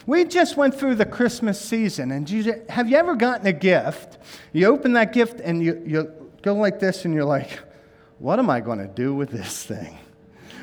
We 0.06 0.24
just 0.24 0.56
went 0.56 0.74
through 0.74 0.96
the 0.96 1.06
Christmas 1.06 1.60
season, 1.60 2.10
and 2.10 2.28
have 2.68 2.88
you 2.88 2.96
ever 2.96 3.14
gotten 3.14 3.46
a 3.46 3.52
gift? 3.52 4.18
You 4.52 4.66
open 4.66 4.94
that 4.94 5.12
gift 5.12 5.40
and 5.40 5.62
you, 5.62 5.82
you 5.86 6.12
go 6.42 6.54
like 6.54 6.80
this, 6.80 7.04
and 7.04 7.12
you're 7.12 7.24
like, 7.24 7.60
what 8.18 8.38
am 8.38 8.50
I 8.50 8.60
going 8.60 8.78
to 8.78 8.88
do 8.88 9.14
with 9.14 9.30
this 9.30 9.64
thing? 9.64 9.98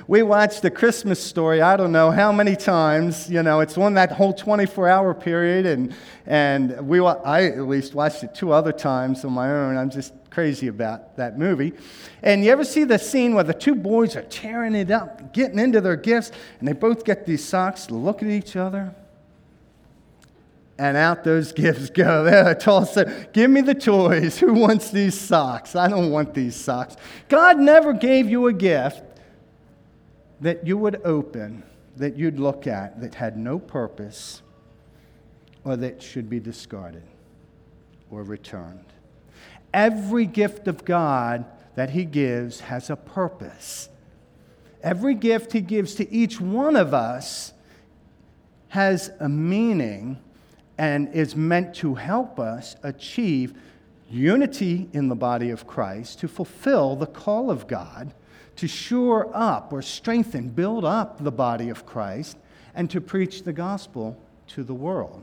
We 0.08 0.22
watched 0.22 0.62
the 0.62 0.70
Christmas 0.70 1.24
story, 1.24 1.62
I 1.62 1.76
don't 1.76 1.92
know 1.92 2.12
how 2.12 2.32
many 2.32 2.56
times. 2.56 3.30
You 3.30 3.42
know, 3.42 3.62
it's 3.62 3.78
on 3.78 3.96
that 3.96 4.12
whole 4.12 4.34
24 4.34 4.88
hour 4.88 5.14
period, 5.14 5.66
and, 5.66 5.96
and 6.28 6.88
we, 6.88 7.00
I 7.00 7.46
at 7.46 7.68
least 7.68 7.96
watched 7.96 8.24
it 8.24 8.36
two 8.36 8.52
other 8.52 8.72
times 8.72 9.26
on 9.26 9.34
my 9.34 9.50
own. 9.50 9.78
I'm 9.78 9.90
just 9.90 10.14
crazy 10.30 10.68
about 10.68 11.16
that 11.18 11.40
movie. 11.40 11.74
And 12.22 12.44
you 12.44 12.52
ever 12.52 12.66
see 12.66 12.84
the 12.84 13.00
scene 13.00 13.34
where 13.34 13.44
the 13.44 13.54
two 13.54 13.74
boys 13.74 14.16
are 14.16 14.24
tearing 14.24 14.76
it 14.76 14.92
up, 14.92 15.34
getting 15.34 15.58
into 15.58 15.82
their 15.82 15.96
gifts, 15.96 16.32
and 16.60 16.68
they 16.68 16.74
both 16.74 17.04
get 17.04 17.26
these 17.26 17.44
socks 17.44 17.90
look 17.90 18.22
at 18.22 18.30
each 18.30 18.56
other? 18.56 18.94
And 20.78 20.98
out 20.98 21.24
those 21.24 21.54
gifts 21.54 21.90
go. 21.90 22.24
They're 22.26 22.54
told, 22.54 22.90
Give 23.32 23.50
me 23.50 23.62
the 23.62 23.74
toys. 23.74 24.38
Who 24.40 24.54
wants 24.54 24.92
these 24.92 25.20
socks? 25.20 25.76
I 25.76 25.88
don't 25.88 26.12
want 26.12 26.34
these 26.34 26.56
socks. 26.56 26.98
God 27.30 27.58
never 27.58 27.94
gave 27.94 28.30
you 28.30 28.48
a 28.48 28.54
gift 28.54 29.02
that 30.42 30.66
you 30.66 30.78
would 30.78 31.02
open, 31.06 31.64
that 31.98 32.18
you'd 32.18 32.40
look 32.40 32.68
at, 32.68 33.00
that 33.02 33.16
had 33.16 33.38
no 33.38 33.60
purpose 33.60 34.42
or 35.64 35.76
that 35.78 36.02
should 36.02 36.30
be 36.30 36.40
discarded 36.40 37.04
or 38.10 38.24
returned. 38.24 38.86
Every 39.74 40.26
gift 40.26 40.68
of 40.68 40.86
God 40.86 41.46
that 41.76 41.90
He 41.90 42.06
gives 42.06 42.62
has 42.62 42.90
a 42.90 42.96
purpose. 42.96 43.90
Every 44.82 45.16
gift 45.16 45.54
He 45.54 45.62
gives 45.62 45.96
to 45.96 46.12
each 46.12 46.40
one 46.40 46.76
of 46.76 46.94
us 46.94 47.54
has 48.70 49.12
a 49.20 49.28
meaning 49.28 50.20
and 50.78 51.14
is 51.14 51.36
meant 51.36 51.74
to 51.76 51.96
help 51.96 52.40
us 52.40 52.76
achieve 52.84 53.54
unity 54.10 54.90
in 54.94 55.08
the 55.08 55.16
body 55.16 55.50
of 55.50 55.66
Christ, 55.66 56.20
to 56.20 56.28
fulfill 56.28 56.96
the 56.96 57.08
call 57.08 57.50
of 57.50 57.68
God 57.68 58.14
to 58.58 58.68
shore 58.68 59.30
up 59.34 59.74
or 59.74 59.82
strengthen, 59.82 60.50
build 60.50 60.86
up 60.86 61.24
the 61.24 61.32
body 61.32 61.70
of 61.70 61.86
Christ, 61.86 62.38
and 62.74 62.90
to 62.90 63.02
preach 63.02 63.44
the 63.44 63.54
gospel 63.54 64.18
to 64.48 64.64
the 64.64 64.74
world. 64.74 65.22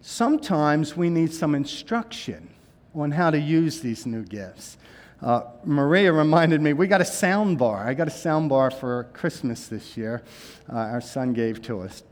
Sometimes 0.00 0.96
we 0.96 1.08
need 1.10 1.32
some 1.32 1.54
instruction 1.54 2.48
on 2.94 3.12
how 3.12 3.30
to 3.30 3.38
use 3.38 3.80
these 3.80 4.04
new 4.04 4.24
gifts. 4.24 4.76
Uh, 5.22 5.42
Maria 5.64 6.12
reminded 6.12 6.60
me 6.60 6.72
we 6.72 6.88
got 6.88 7.00
a 7.00 7.04
sound 7.04 7.56
bar. 7.58 7.86
I 7.86 7.94
got 7.94 8.08
a 8.08 8.12
sound 8.12 8.48
bar 8.48 8.72
for 8.72 9.04
Christmas 9.12 9.68
this 9.68 9.96
year. 9.96 10.22
Uh, 10.68 10.76
our 10.76 11.00
son 11.00 11.32
gave 11.32 11.62
to 11.62 11.80
us. 11.80 12.02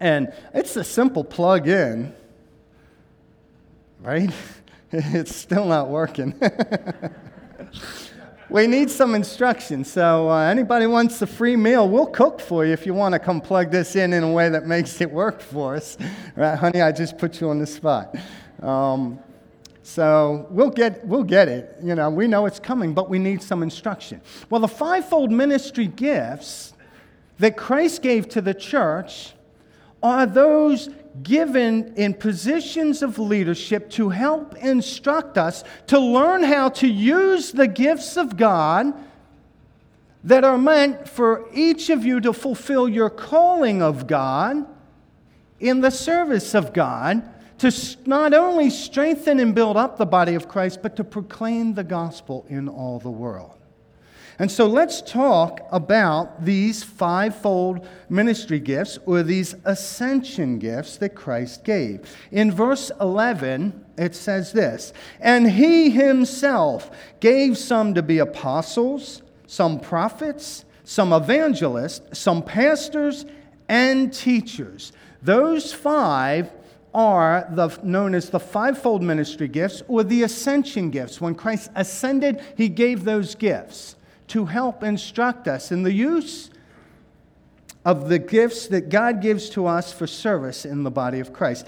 And 0.00 0.32
it's 0.52 0.74
a 0.76 0.82
simple 0.82 1.22
plug 1.22 1.68
in, 1.68 2.12
right? 4.00 4.30
it's 4.92 5.34
still 5.36 5.66
not 5.66 5.88
working. 5.88 6.34
we 8.52 8.66
need 8.66 8.90
some 8.90 9.14
instruction. 9.14 9.82
So, 9.82 10.28
uh, 10.30 10.42
anybody 10.42 10.86
wants 10.86 11.22
a 11.22 11.26
free 11.26 11.56
meal, 11.56 11.88
we'll 11.88 12.06
cook 12.06 12.38
for 12.38 12.66
you 12.66 12.72
if 12.72 12.84
you 12.84 12.92
want 12.92 13.14
to 13.14 13.18
come 13.18 13.40
plug 13.40 13.70
this 13.70 13.96
in 13.96 14.12
in 14.12 14.22
a 14.22 14.30
way 14.30 14.50
that 14.50 14.66
makes 14.66 15.00
it 15.00 15.10
work 15.10 15.40
for 15.40 15.74
us. 15.74 15.96
Right, 16.36 16.56
honey? 16.56 16.82
I 16.82 16.92
just 16.92 17.16
put 17.16 17.40
you 17.40 17.48
on 17.48 17.58
the 17.58 17.66
spot. 17.66 18.14
Um, 18.62 19.18
so 19.82 20.46
we'll 20.50 20.70
get, 20.70 21.04
we'll 21.06 21.24
get 21.24 21.48
it. 21.48 21.76
You 21.82 21.94
know, 21.94 22.10
we 22.10 22.26
know 22.26 22.46
it's 22.46 22.60
coming, 22.60 22.92
but 22.94 23.08
we 23.08 23.18
need 23.18 23.42
some 23.42 23.62
instruction. 23.62 24.20
Well, 24.50 24.60
the 24.60 24.68
fivefold 24.68 25.32
ministry 25.32 25.86
gifts 25.86 26.74
that 27.38 27.56
Christ 27.56 28.02
gave 28.02 28.28
to 28.30 28.40
the 28.40 28.54
church 28.54 29.32
are 30.02 30.26
those 30.26 30.88
given 31.22 31.92
in 31.94 32.14
positions 32.14 33.02
of 33.02 33.18
leadership 33.18 33.90
to 33.90 34.08
help 34.08 34.56
instruct 34.56 35.36
us 35.36 35.62
to 35.86 35.98
learn 35.98 36.42
how 36.42 36.68
to 36.70 36.88
use 36.88 37.52
the 37.52 37.66
gifts 37.66 38.16
of 38.16 38.36
God 38.36 38.92
that 40.24 40.44
are 40.44 40.58
meant 40.58 41.08
for 41.08 41.46
each 41.52 41.90
of 41.90 42.04
you 42.04 42.20
to 42.20 42.32
fulfill 42.32 42.88
your 42.88 43.10
calling 43.10 43.82
of 43.82 44.06
God 44.06 44.66
in 45.60 45.80
the 45.80 45.90
service 45.90 46.54
of 46.54 46.72
God 46.72 47.22
to 47.58 47.72
not 48.06 48.34
only 48.34 48.70
strengthen 48.70 49.38
and 49.38 49.54
build 49.54 49.76
up 49.76 49.96
the 49.96 50.06
body 50.06 50.34
of 50.34 50.48
Christ, 50.48 50.80
but 50.82 50.96
to 50.96 51.04
proclaim 51.04 51.74
the 51.74 51.84
gospel 51.84 52.44
in 52.48 52.68
all 52.68 52.98
the 52.98 53.10
world. 53.10 53.61
And 54.42 54.50
so 54.50 54.66
let's 54.66 55.00
talk 55.00 55.60
about 55.70 56.44
these 56.44 56.82
fivefold 56.82 57.86
ministry 58.08 58.58
gifts 58.58 58.98
or 59.06 59.22
these 59.22 59.54
ascension 59.64 60.58
gifts 60.58 60.96
that 60.96 61.10
Christ 61.10 61.62
gave. 61.62 62.12
In 62.32 62.50
verse 62.50 62.90
11, 63.00 63.84
it 63.96 64.16
says 64.16 64.50
this 64.50 64.94
And 65.20 65.48
he 65.48 65.90
himself 65.90 66.90
gave 67.20 67.56
some 67.56 67.94
to 67.94 68.02
be 68.02 68.18
apostles, 68.18 69.22
some 69.46 69.78
prophets, 69.78 70.64
some 70.82 71.12
evangelists, 71.12 72.18
some 72.18 72.42
pastors, 72.42 73.24
and 73.68 74.12
teachers. 74.12 74.92
Those 75.22 75.72
five 75.72 76.50
are 76.92 77.46
the, 77.48 77.78
known 77.84 78.12
as 78.12 78.30
the 78.30 78.40
fivefold 78.40 79.04
ministry 79.04 79.46
gifts 79.46 79.84
or 79.86 80.02
the 80.02 80.24
ascension 80.24 80.90
gifts. 80.90 81.20
When 81.20 81.36
Christ 81.36 81.70
ascended, 81.76 82.40
he 82.56 82.68
gave 82.68 83.04
those 83.04 83.36
gifts 83.36 83.94
to 84.28 84.46
help 84.46 84.82
instruct 84.82 85.48
us 85.48 85.72
in 85.72 85.82
the 85.82 85.92
use 85.92 86.50
of 87.84 88.08
the 88.08 88.18
gifts 88.18 88.68
that 88.68 88.88
God 88.88 89.20
gives 89.20 89.50
to 89.50 89.66
us 89.66 89.92
for 89.92 90.06
service 90.06 90.64
in 90.64 90.84
the 90.84 90.90
body 90.90 91.20
of 91.20 91.32
Christ. 91.32 91.66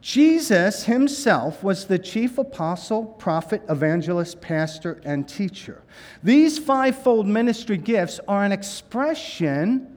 Jesus 0.00 0.84
himself 0.84 1.64
was 1.64 1.86
the 1.86 1.98
chief 1.98 2.36
apostle, 2.36 3.04
prophet, 3.04 3.62
evangelist, 3.68 4.40
pastor, 4.40 5.00
and 5.04 5.26
teacher. 5.26 5.82
These 6.22 6.58
fivefold 6.58 7.26
ministry 7.26 7.78
gifts 7.78 8.20
are 8.28 8.44
an 8.44 8.52
expression 8.52 9.96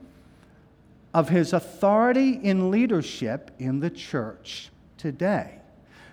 of 1.13 1.29
his 1.29 1.51
authority 1.51 2.39
in 2.41 2.71
leadership 2.71 3.51
in 3.59 3.79
the 3.79 3.89
church 3.89 4.69
today. 4.97 5.59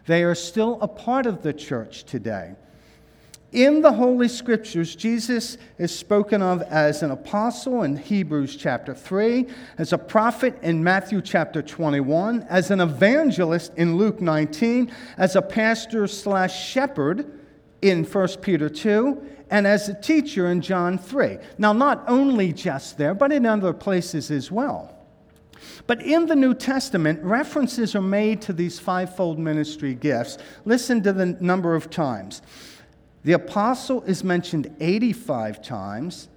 They 0.07 0.25
are 0.25 0.35
still 0.35 0.79
a 0.81 0.89
part 0.89 1.27
of 1.27 1.43
the 1.43 1.53
church 1.53 2.05
today. 2.05 2.57
In 3.55 3.83
the 3.83 3.93
Holy 3.93 4.27
Scriptures, 4.27 4.97
Jesus 4.97 5.59
is 5.79 5.97
spoken 5.97 6.43
of 6.43 6.61
as 6.63 7.05
an 7.05 7.13
apostle 7.13 7.85
in 7.85 7.97
Hebrews 7.97 8.57
chapter 8.57 8.93
3, 8.93 9.47
as 9.79 9.93
a 9.93 9.99
prophet 9.99 10.59
in 10.63 10.83
Matthew 10.83 11.23
chapter 11.23 11.63
21, 11.63 12.45
as 12.51 12.73
an 12.73 12.81
evangelist 12.81 13.73
in 13.77 13.97
Luke 13.97 14.21
19, 14.21 14.93
as 15.19 15.37
a 15.37 15.43
pastor 15.43 16.09
slash 16.09 16.69
shepherd 16.69 17.31
in 17.81 18.03
1 18.03 18.29
Peter 18.43 18.69
2, 18.69 19.23
and 19.51 19.69
as 19.69 19.89
a 19.89 20.01
teacher 20.01 20.49
in 20.49 20.61
John 20.61 20.99
3. 20.99 21.39
Now, 21.57 21.73
not 21.73 22.03
only 22.09 22.53
just 22.53 22.99
there, 22.99 23.15
but 23.15 23.31
in 23.31 23.47
other 23.47 23.73
places 23.73 24.33
as 24.33 24.51
well. 24.51 24.91
But 25.87 26.03
in 26.03 26.27
the 26.27 26.35
New 26.35 26.55
Testament, 26.55 27.23
references 27.23 27.95
are 27.95 28.03
made 28.03 28.43
to 28.43 28.53
these 28.53 28.81
fivefold 28.81 29.39
ministry 29.39 29.95
gifts. 29.95 30.39
Listen 30.65 31.05
to 31.05 31.13
the 31.13 31.27
number 31.41 31.77
of 31.77 31.89
times. 31.89 32.43
The 33.25 33.33
apostle 33.33 34.03
is 34.03 34.23
mentioned 34.23 34.75
85 34.81 35.63
times. 35.63 36.29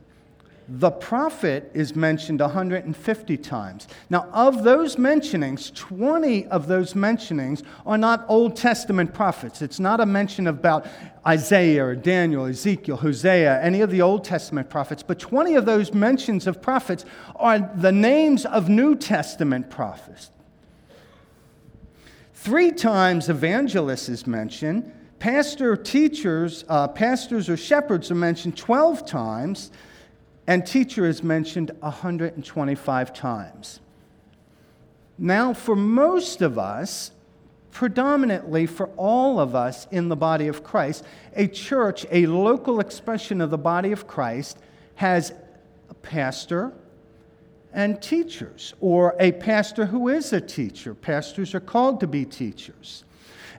The 0.69 0.91
prophet 0.91 1.71
is 1.73 1.95
mentioned 1.95 2.41
150 2.41 3.38
times. 3.38 3.88
Now, 4.10 4.28
of 4.34 4.63
those 4.63 4.97
mentionings, 4.97 5.73
20 5.73 6.45
of 6.47 6.67
those 6.67 6.93
mentionings 6.93 7.63
are 7.86 7.97
not 7.97 8.26
Old 8.28 8.58
Testament 8.58 9.13
prophets. 9.13 9.62
It's 9.62 9.80
not 9.80 10.02
a 10.02 10.06
mention 10.06 10.47
about 10.47 10.86
Isaiah 11.26 11.86
or 11.86 11.95
Daniel, 11.95 12.45
Ezekiel, 12.45 12.97
Hosea, 12.97 13.62
any 13.62 13.80
of 13.80 13.91
the 13.91 14.02
Old 14.02 14.26
Testament 14.26 14.69
prophets, 14.69 15.04
but 15.04 15.19
20 15.19 15.56
of 15.56 15.65
those 15.65 15.93
mentions 15.93 16.47
of 16.47 16.62
prophets 16.62 17.06
are 17.38 17.60
the 17.76 17.91
names 17.91 18.45
of 18.45 18.67
New 18.67 18.95
Testament 18.95 19.69
prophets. 19.69 20.32
Three 22.34 22.71
times 22.71 23.30
evangelist 23.30 24.10
is 24.10 24.28
mentioned, 24.28 24.91
pastor 25.19 25.75
teachers, 25.75 26.63
uh, 26.69 26.88
pastors 26.88 27.49
or 27.49 27.58
shepherds 27.58 28.12
are 28.12 28.15
mentioned 28.15 28.58
12 28.58 29.06
times, 29.06 29.71
and 30.45 30.65
teacher 30.65 31.06
is 31.06 31.23
mentioned 31.23 31.71
125 31.80 33.13
times. 33.13 33.80
Now, 35.17 35.53
for 35.53 35.75
most 35.75 36.41
of 36.41 36.60
us, 36.60 37.12
predominantly 37.71 38.65
for 38.65 38.88
all 38.97 39.39
of 39.39 39.56
us 39.56 39.88
in 39.91 40.10
the 40.10 40.15
body 40.15 40.47
of 40.47 40.63
Christ, 40.63 41.03
a 41.36 41.47
church, 41.47 42.06
a 42.12 42.25
local 42.27 42.80
expression 42.80 43.41
of 43.41 43.49
the 43.49 43.58
body 43.58 43.91
of 43.91 44.08
Christ, 44.08 44.58
has 44.95 45.34
a 45.89 45.93
pastor 45.93 46.73
and 47.73 48.01
teachers, 48.01 48.73
or 48.80 49.15
a 49.19 49.32
pastor 49.34 49.86
who 49.86 50.08
is 50.08 50.34
a 50.34 50.41
teacher. 50.41 50.95
Pastors 50.95 51.53
are 51.53 51.60
called 51.60 51.99
to 51.99 52.08
be 52.08 52.25
teachers. 52.25 53.03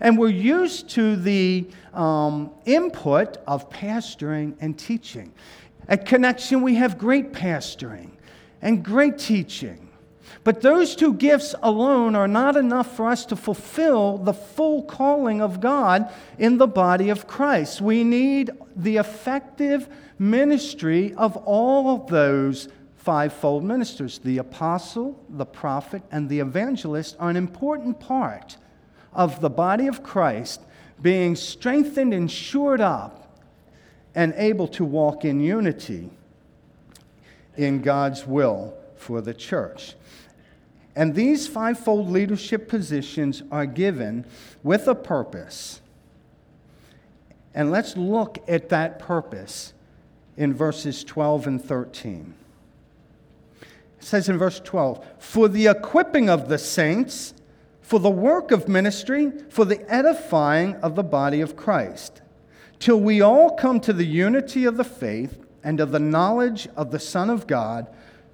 And 0.01 0.19
we're 0.19 0.29
used 0.29 0.89
to 0.91 1.17
the 1.17 1.67
um, 1.93 2.51
input 2.65 3.39
of 3.47 3.69
pastoring 3.71 4.57
and 4.61 4.79
teaching. 4.79 5.33
At 5.89 6.07
Connection, 6.07 6.63
we 6.63 6.77
have 6.77 6.99
great 6.99 7.33
pastoring 7.33 8.11
and 8.61 8.85
great 8.85 9.19
teaching. 9.19 9.89
But 10.45 10.61
those 10.61 10.95
two 10.95 11.15
gifts 11.15 11.55
alone 11.63 12.15
are 12.15 12.29
not 12.29 12.57
enough 12.57 12.97
for 12.97 13.09
us 13.09 13.27
to 13.27 13.37
fulfill 13.37 14.19
the 14.19 14.33
full 14.33 14.83
calling 14.83 15.41
of 15.41 15.61
God 15.61 16.13
in 16.39 16.59
the 16.59 16.67
body 16.67 17.09
of 17.09 17.27
Christ. 17.27 17.81
We 17.81 18.05
need 18.05 18.51
the 18.77 18.99
effective 18.99 19.89
ministry 20.19 21.15
of 21.15 21.37
all 21.39 21.99
those 22.07 22.69
fivefold 22.97 23.65
ministers. 23.65 24.19
The 24.19 24.39
apostle, 24.39 25.23
the 25.29 25.47
prophet, 25.47 26.03
and 26.11 26.29
the 26.29 26.41
evangelist 26.41 27.17
are 27.19 27.31
an 27.31 27.37
important 27.37 28.01
part 28.01 28.57
of 29.13 29.41
the 29.41 29.51
body 29.51 29.87
of 29.87 30.03
Christ 30.03 30.61
being 31.01 31.37
strengthened 31.37 32.13
and 32.13 32.31
shored 32.31 32.81
up 32.81 33.39
and 34.15 34.35
able 34.37 34.69
to 34.69 34.85
walk 34.85 35.25
in 35.25 35.41
unity 35.41 36.11
in 37.57 37.83
God's 37.83 38.27
will 38.27 38.75
for 38.97 39.21
the 39.21 39.35
church. 39.35 39.95
And 40.97 41.15
these 41.15 41.47
fivefold 41.47 42.11
leadership 42.11 42.69
positions 42.69 43.43
are 43.53 43.67
given 43.67 44.25
with 44.65 44.89
a 44.89 44.95
purpose. 44.95 45.81
And 47.55 47.71
let's 47.71 47.97
look 47.97 48.39
at 48.49 48.69
that 48.71 48.99
purpose 48.99 49.73
in 50.37 50.55
verses 50.55 51.05
12 51.05 51.47
and 51.47 51.65
13. 51.65 52.35
It 53.63 54.05
says 54.05 54.29
in 54.29 54.39
verse 54.39 54.61
12, 54.61 55.05
For 55.19 55.49
the 55.49 55.67
equipping 55.67 56.29
of 56.29 56.49
the 56.49 56.59
saints 56.59 57.35
for 57.89 57.99
the 57.99 58.11
work 58.11 58.51
of 58.51 58.69
ministry, 58.69 59.33
for 59.49 59.65
the 59.65 59.81
edifying 59.91 60.75
of 60.83 60.95
the 60.95 61.03
body 61.03 61.41
of 61.41 61.57
Christ, 61.57 62.21
till 62.79 63.01
we 63.01 63.23
all 63.23 63.57
come 63.57 63.81
to 63.81 63.95
the 63.95 64.05
unity 64.05 64.67
of 64.67 64.77
the 64.77 64.85
faith 64.85 65.39
and 65.65 65.81
of 65.81 65.91
the 65.91 65.99
knowledge 65.99 66.69
of 66.77 66.91
the 66.91 66.99
Son 66.99 67.31
of 67.31 67.47
God, 67.47 67.87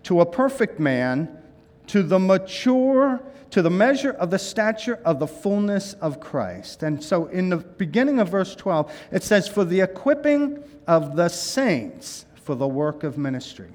to 0.02 0.20
a 0.20 0.26
perfect 0.26 0.80
man, 0.80 1.40
to 1.86 2.02
the 2.02 2.18
mature, 2.18 3.22
to 3.50 3.62
the 3.62 3.70
measure 3.70 4.10
of 4.10 4.32
the 4.32 4.40
stature 4.40 4.98
of 5.04 5.20
the 5.20 5.28
fullness 5.28 5.92
of 6.00 6.18
Christ. 6.18 6.82
And 6.82 7.00
so 7.00 7.26
in 7.26 7.50
the 7.50 7.58
beginning 7.58 8.18
of 8.18 8.30
verse 8.30 8.56
12, 8.56 8.92
it 9.12 9.22
says, 9.22 9.46
For 9.46 9.64
the 9.64 9.82
equipping 9.82 10.64
of 10.88 11.14
the 11.14 11.28
saints 11.28 12.26
for 12.42 12.56
the 12.56 12.66
work 12.66 13.04
of 13.04 13.18
ministry. 13.18 13.70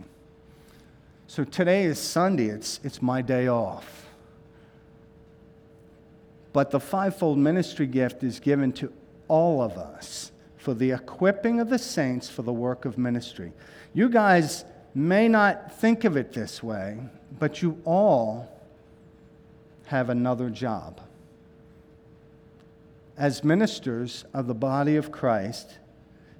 So 1.27 1.45
today 1.45 1.85
is 1.85 1.99
Sunday, 1.99 2.47
it's, 2.47 2.81
it's 2.83 3.01
my 3.01 3.21
day 3.21 3.47
off. 3.47 4.08
But 6.51 6.71
the 6.71 6.79
fivefold 6.79 7.37
ministry 7.37 7.87
gift 7.87 8.23
is 8.23 8.39
given 8.39 8.71
to 8.73 8.91
all 9.27 9.61
of 9.61 9.77
us 9.77 10.31
for 10.57 10.73
the 10.73 10.91
equipping 10.91 11.59
of 11.59 11.69
the 11.69 11.77
saints 11.77 12.29
for 12.29 12.41
the 12.41 12.53
work 12.53 12.85
of 12.85 12.97
ministry. 12.97 13.53
You 13.93 14.09
guys 14.09 14.65
may 14.93 15.27
not 15.27 15.73
think 15.79 16.03
of 16.03 16.17
it 16.17 16.33
this 16.33 16.61
way, 16.61 16.99
but 17.39 17.61
you 17.61 17.79
all 17.85 18.51
have 19.85 20.09
another 20.09 20.49
job. 20.49 21.01
As 23.17 23.43
ministers 23.43 24.25
of 24.33 24.47
the 24.47 24.53
body 24.53 24.95
of 24.95 25.11
Christ, 25.11 25.77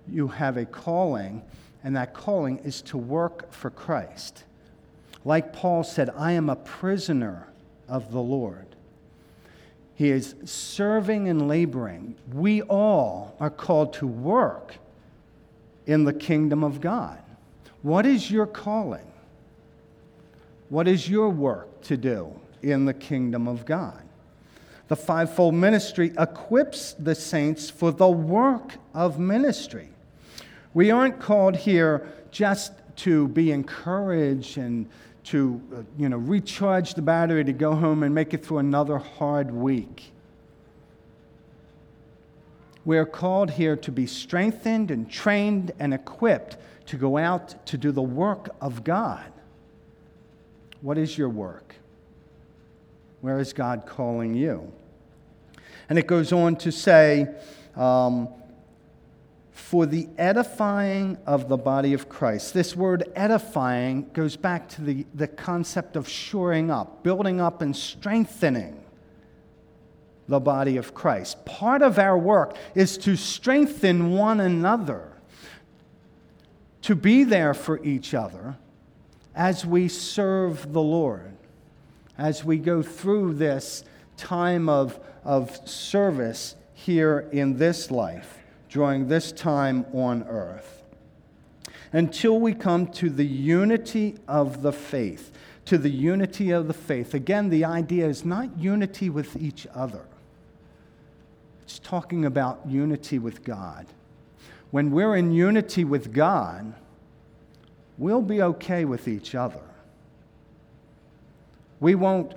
you 0.08 0.28
have 0.28 0.58
a 0.58 0.66
calling, 0.66 1.44
and 1.84 1.96
that 1.96 2.14
calling 2.14 2.60
is 2.60 2.82
to 2.84 2.98
work 2.98 3.52
for 3.52 3.70
Christ. 3.70 4.44
Like 5.26 5.54
Paul 5.54 5.84
said, 5.84 6.10
I 6.16 6.34
am 6.34 6.50
a 6.50 6.56
prisoner 6.56 7.48
of 7.88 8.12
the 8.12 8.22
Lord. 8.22 8.69
He 10.00 10.12
is 10.12 10.34
serving 10.46 11.28
and 11.28 11.50
laboring. 11.50 12.16
We 12.32 12.62
all 12.62 13.36
are 13.38 13.50
called 13.50 13.92
to 13.96 14.08
work 14.08 14.76
in 15.86 16.06
the 16.06 16.14
kingdom 16.14 16.64
of 16.64 16.80
God. 16.80 17.20
What 17.82 18.06
is 18.06 18.32
your 18.32 18.48
calling? 18.48 19.12
What 20.70 20.88
is 20.88 21.10
your 21.10 21.30
work 21.30 21.82
to 21.82 21.98
do 21.98 22.34
in 22.62 22.86
the 22.86 22.94
kingdom 22.94 23.46
of 23.46 23.66
God? 23.66 24.02
The 24.88 24.96
fivefold 24.96 25.56
ministry 25.56 26.14
equips 26.18 26.94
the 26.94 27.14
saints 27.14 27.70
for 27.70 27.92
the 27.92 28.08
work 28.08 28.76
of 28.94 29.20
ministry. 29.20 29.90
We 30.74 30.92
aren't 30.92 31.20
called 31.20 31.58
here 31.58 32.08
just 32.32 32.72
to 33.00 33.28
be 33.28 33.52
encouraged 33.52 34.58
and 34.58 34.88
to 35.30 35.62
uh, 35.76 35.82
you 35.98 36.10
know, 36.10 36.18
recharge 36.18 36.96
the 36.96 37.02
battery 37.02 37.44
to 37.44 37.54
go 37.54 37.76
home 37.76 38.02
and 38.04 38.14
make 38.16 38.34
it 38.34 38.44
through 38.44 38.58
another 38.58 38.98
hard 38.98 39.52
week. 39.52 40.12
We 42.84 42.98
are 42.98 43.06
called 43.06 43.52
here 43.52 43.76
to 43.76 43.92
be 43.92 44.08
strengthened 44.08 44.90
and 44.90 45.10
trained 45.10 45.72
and 45.78 45.94
equipped 45.94 46.58
to 46.88 46.98
go 46.98 47.18
out 47.18 47.64
to 47.68 47.78
do 47.78 47.92
the 47.92 48.02
work 48.02 48.50
of 48.60 48.84
God. 48.84 49.32
What 50.82 50.98
is 50.98 51.16
your 51.16 51.30
work? 51.30 51.76
Where 53.22 53.40
is 53.40 53.54
God 53.54 53.86
calling 53.86 54.34
you? 54.34 54.72
And 55.90 56.00
it 56.00 56.08
goes 56.08 56.34
on 56.34 56.56
to 56.58 56.72
say, 56.72 57.28
um, 57.76 58.30
for 59.60 59.86
the 59.86 60.08
edifying 60.18 61.18
of 61.26 61.48
the 61.50 61.58
body 61.58 61.94
of 61.94 62.10
Christ. 62.10 62.54
This 62.54 62.76
word 62.76 63.12
edifying 63.16 64.10
goes 64.14 64.36
back 64.36 64.68
to 64.70 64.82
the, 64.82 65.06
the 65.14 65.28
concept 65.28 65.96
of 65.96 66.08
shoring 66.08 66.72
up, 66.72 67.04
building 67.04 67.40
up, 67.40 67.62
and 67.62 67.76
strengthening 67.76 68.84
the 70.28 70.40
body 70.40 70.78
of 70.78 70.94
Christ. 70.94 71.46
Part 71.46 71.82
of 71.82 72.00
our 72.00 72.18
work 72.18 72.56
is 72.74 72.98
to 73.00 73.16
strengthen 73.16 74.12
one 74.12 74.40
another. 74.40 75.14
to 76.82 76.96
be 76.96 77.24
there 77.24 77.54
for 77.54 77.84
each 77.84 78.16
other 78.16 78.58
as 79.36 79.66
we 79.66 79.88
serve 79.88 80.74
the 80.74 80.82
Lord, 80.82 81.38
as 82.18 82.44
we 82.44 82.58
go 82.58 82.82
through 82.82 83.36
this 83.36 83.84
time 84.18 84.68
of, 84.68 85.00
of 85.24 85.56
service 85.70 86.56
here 86.74 87.30
in 87.32 87.58
this 87.58 87.92
life, 87.92 88.39
during 88.70 89.08
this 89.08 89.32
time 89.32 89.86
on 89.94 90.24
earth. 90.24 90.84
Until 91.92 92.40
we 92.40 92.54
come 92.54 92.88
to 92.88 93.10
the 93.10 93.26
unity 93.26 94.16
of 94.28 94.62
the 94.62 94.72
faith. 94.72 95.32
To 95.66 95.78
the 95.78 95.90
unity 95.90 96.52
of 96.52 96.68
the 96.68 96.74
faith. 96.74 97.14
Again, 97.14 97.50
the 97.50 97.66
idea 97.66 98.08
is 98.08 98.24
not 98.24 98.58
unity 98.58 99.10
with 99.10 99.36
each 99.36 99.68
other, 99.74 100.06
it's 101.64 101.80
talking 101.80 102.26
about 102.26 102.62
unity 102.68 103.20
with 103.20 103.44
God. 103.44 103.86
When 104.72 104.92
we're 104.92 105.16
in 105.16 105.32
unity 105.32 105.84
with 105.84 106.14
God, 106.14 106.74
we'll 107.98 108.22
be 108.22 108.42
okay 108.42 108.86
with 108.86 109.08
each 109.08 109.34
other. 109.34 109.62
We 111.80 111.96
won't 111.96 112.36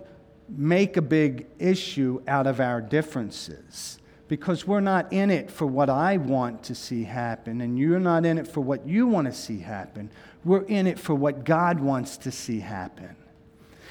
make 0.49 0.97
a 0.97 1.03
big 1.03 1.47
issue 1.59 2.23
out 2.27 2.47
of 2.47 2.61
our 2.61 2.81
differences 2.81 3.99
because 4.33 4.67
we're 4.67 4.81
not 4.81 5.13
in 5.13 5.31
it 5.31 5.51
for 5.51 5.67
what 5.67 5.91
I 5.91 6.17
want 6.17 6.63
to 6.63 6.75
see 6.75 7.05
happen, 7.05 7.61
and 7.61 7.79
you're 7.79 8.01
not 8.01 8.25
in 8.25 8.39
it 8.39 8.49
for 8.49 8.63
what 8.63 8.89
you 8.89 9.07
want 9.07 9.27
to 9.27 9.33
see 9.35 9.59
happen. 9.59 10.09
We're 10.43 10.63
in 10.63 10.87
it 10.87 10.99
for 10.99 11.15
what 11.15 11.45
God 11.45 11.81
wants 11.81 12.17
to 12.17 12.33
see 12.33 12.61
happen. 12.61 13.15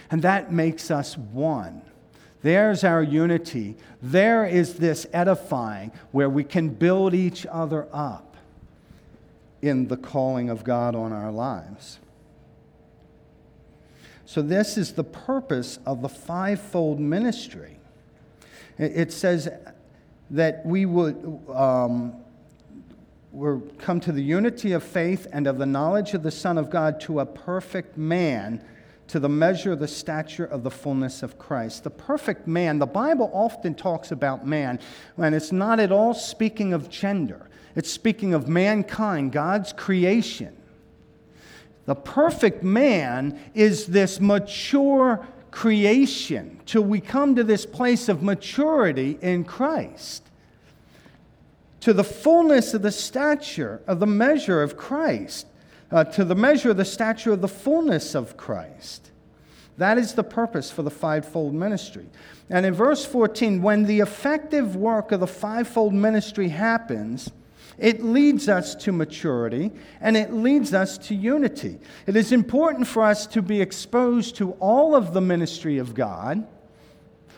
And 0.09 0.23
that 0.23 0.51
makes 0.51 0.89
us 0.89 1.15
one. 1.15 1.83
There's 2.41 2.83
our 2.83 3.03
unity. 3.03 3.77
There 4.01 4.43
is 4.43 4.77
this 4.77 5.05
edifying 5.13 5.91
where 6.11 6.27
we 6.27 6.43
can 6.43 6.69
build 6.69 7.13
each 7.13 7.45
other 7.45 7.87
up 7.93 8.35
in 9.61 9.89
the 9.89 9.97
calling 9.97 10.49
of 10.49 10.63
God 10.63 10.95
on 10.95 11.13
our 11.13 11.31
lives. 11.31 11.99
So, 14.25 14.41
this 14.41 14.75
is 14.75 14.93
the 14.93 15.03
purpose 15.03 15.77
of 15.85 16.01
the 16.01 16.09
fivefold 16.09 16.99
ministry. 16.99 17.77
It 18.79 19.13
says 19.13 19.47
that 20.31 20.65
we 20.65 20.85
would 20.85 21.39
um, 21.53 22.15
come 23.77 23.99
to 23.99 24.11
the 24.11 24.23
unity 24.23 24.71
of 24.71 24.83
faith 24.83 25.27
and 25.31 25.45
of 25.45 25.57
the 25.57 25.65
knowledge 25.65 26.13
of 26.13 26.23
the 26.23 26.31
Son 26.31 26.57
of 26.57 26.69
God 26.69 26.99
to 27.01 27.19
a 27.19 27.25
perfect 27.25 27.97
man 27.97 28.63
to 29.11 29.19
the 29.19 29.27
measure 29.27 29.73
of 29.73 29.79
the 29.79 29.89
stature 29.89 30.45
of 30.45 30.63
the 30.63 30.71
fullness 30.71 31.21
of 31.21 31.37
Christ. 31.37 31.83
The 31.83 31.89
perfect 31.89 32.47
man, 32.47 32.79
the 32.79 32.85
Bible 32.85 33.29
often 33.33 33.75
talks 33.75 34.09
about 34.09 34.47
man, 34.47 34.79
and 35.17 35.35
it's 35.35 35.51
not 35.51 35.81
at 35.81 35.91
all 35.91 36.13
speaking 36.13 36.71
of 36.71 36.89
gender, 36.89 37.49
it's 37.75 37.91
speaking 37.91 38.33
of 38.33 38.47
mankind, 38.47 39.33
God's 39.33 39.73
creation. 39.73 40.55
The 41.87 41.95
perfect 41.95 42.63
man 42.63 43.37
is 43.53 43.87
this 43.87 44.21
mature 44.21 45.27
creation 45.51 46.59
till 46.65 46.83
we 46.83 46.99
come 46.99 47.35
to 47.35 47.43
this 47.43 47.65
place 47.65 48.09
of 48.09 48.23
maturity 48.23 49.19
in 49.21 49.43
Christ. 49.43 50.23
To 51.81 51.93
the 51.93 52.03
fullness 52.03 52.73
of 52.73 52.81
the 52.81 52.91
stature 52.91 53.81
of 53.85 53.99
the 53.99 54.07
measure 54.07 54.63
of 54.63 54.77
Christ 54.77 55.47
uh, 55.91 56.05
to 56.05 56.23
the 56.23 56.35
measure 56.35 56.71
of 56.71 56.77
the 56.77 56.85
stature 56.85 57.33
of 57.33 57.41
the 57.41 57.47
fullness 57.47 58.15
of 58.15 58.37
Christ. 58.37 59.11
That 59.77 59.97
is 59.97 60.13
the 60.13 60.23
purpose 60.23 60.71
for 60.71 60.83
the 60.83 60.91
fivefold 60.91 61.53
ministry. 61.53 62.05
And 62.49 62.65
in 62.65 62.73
verse 62.73 63.05
14, 63.05 63.61
when 63.61 63.83
the 63.83 63.99
effective 63.99 64.75
work 64.75 65.11
of 65.11 65.19
the 65.19 65.27
fivefold 65.27 65.93
ministry 65.93 66.49
happens, 66.49 67.31
it 67.81 68.03
leads 68.03 68.47
us 68.47 68.75
to 68.75 68.91
maturity 68.91 69.71
and 69.99 70.15
it 70.15 70.31
leads 70.31 70.71
us 70.73 70.99
to 70.99 71.15
unity. 71.15 71.79
It 72.05 72.15
is 72.15 72.31
important 72.31 72.87
for 72.87 73.03
us 73.03 73.25
to 73.27 73.41
be 73.41 73.59
exposed 73.59 74.35
to 74.35 74.51
all 74.59 74.95
of 74.95 75.13
the 75.13 75.21
ministry 75.21 75.79
of 75.79 75.95
God, 75.95 76.47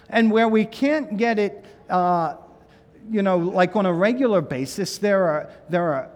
and 0.10 0.30
where 0.30 0.50
we 0.50 0.66
can't 0.66 1.18
get 1.18 1.40
it, 1.40 1.66
uh, 1.90 2.36
you 3.10 3.24
know, 3.24 3.38
like 3.38 3.76
on 3.78 3.86
a 3.86 3.94
regular 3.94 4.42
basis, 4.42 4.98
there 4.98 5.26
are, 5.26 5.50
there 5.70 5.94
are 5.94 6.10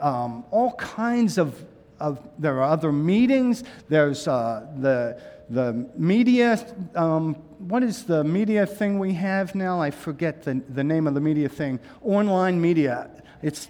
um, 0.00 0.44
all 0.50 0.72
kinds 0.72 1.36
of, 1.36 1.62
of, 2.00 2.18
there 2.38 2.56
are 2.62 2.72
other 2.72 2.90
meetings. 2.90 3.64
There's 3.88 4.26
uh, 4.26 4.66
the, 4.78 5.20
the 5.50 5.88
media, 5.94 6.58
um, 6.94 7.34
what 7.58 7.82
is 7.82 8.04
the 8.04 8.24
media 8.24 8.66
thing 8.66 8.98
we 8.98 9.12
have 9.14 9.54
now? 9.54 9.80
I 9.80 9.90
forget 9.90 10.42
the, 10.42 10.62
the 10.70 10.84
name 10.84 11.06
of 11.06 11.14
the 11.14 11.20
media 11.20 11.48
thing. 11.48 11.78
Online 12.02 12.60
media. 12.60 13.10
It's, 13.42 13.68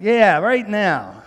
yeah, 0.00 0.38
right 0.38 0.68
now. 0.68 1.22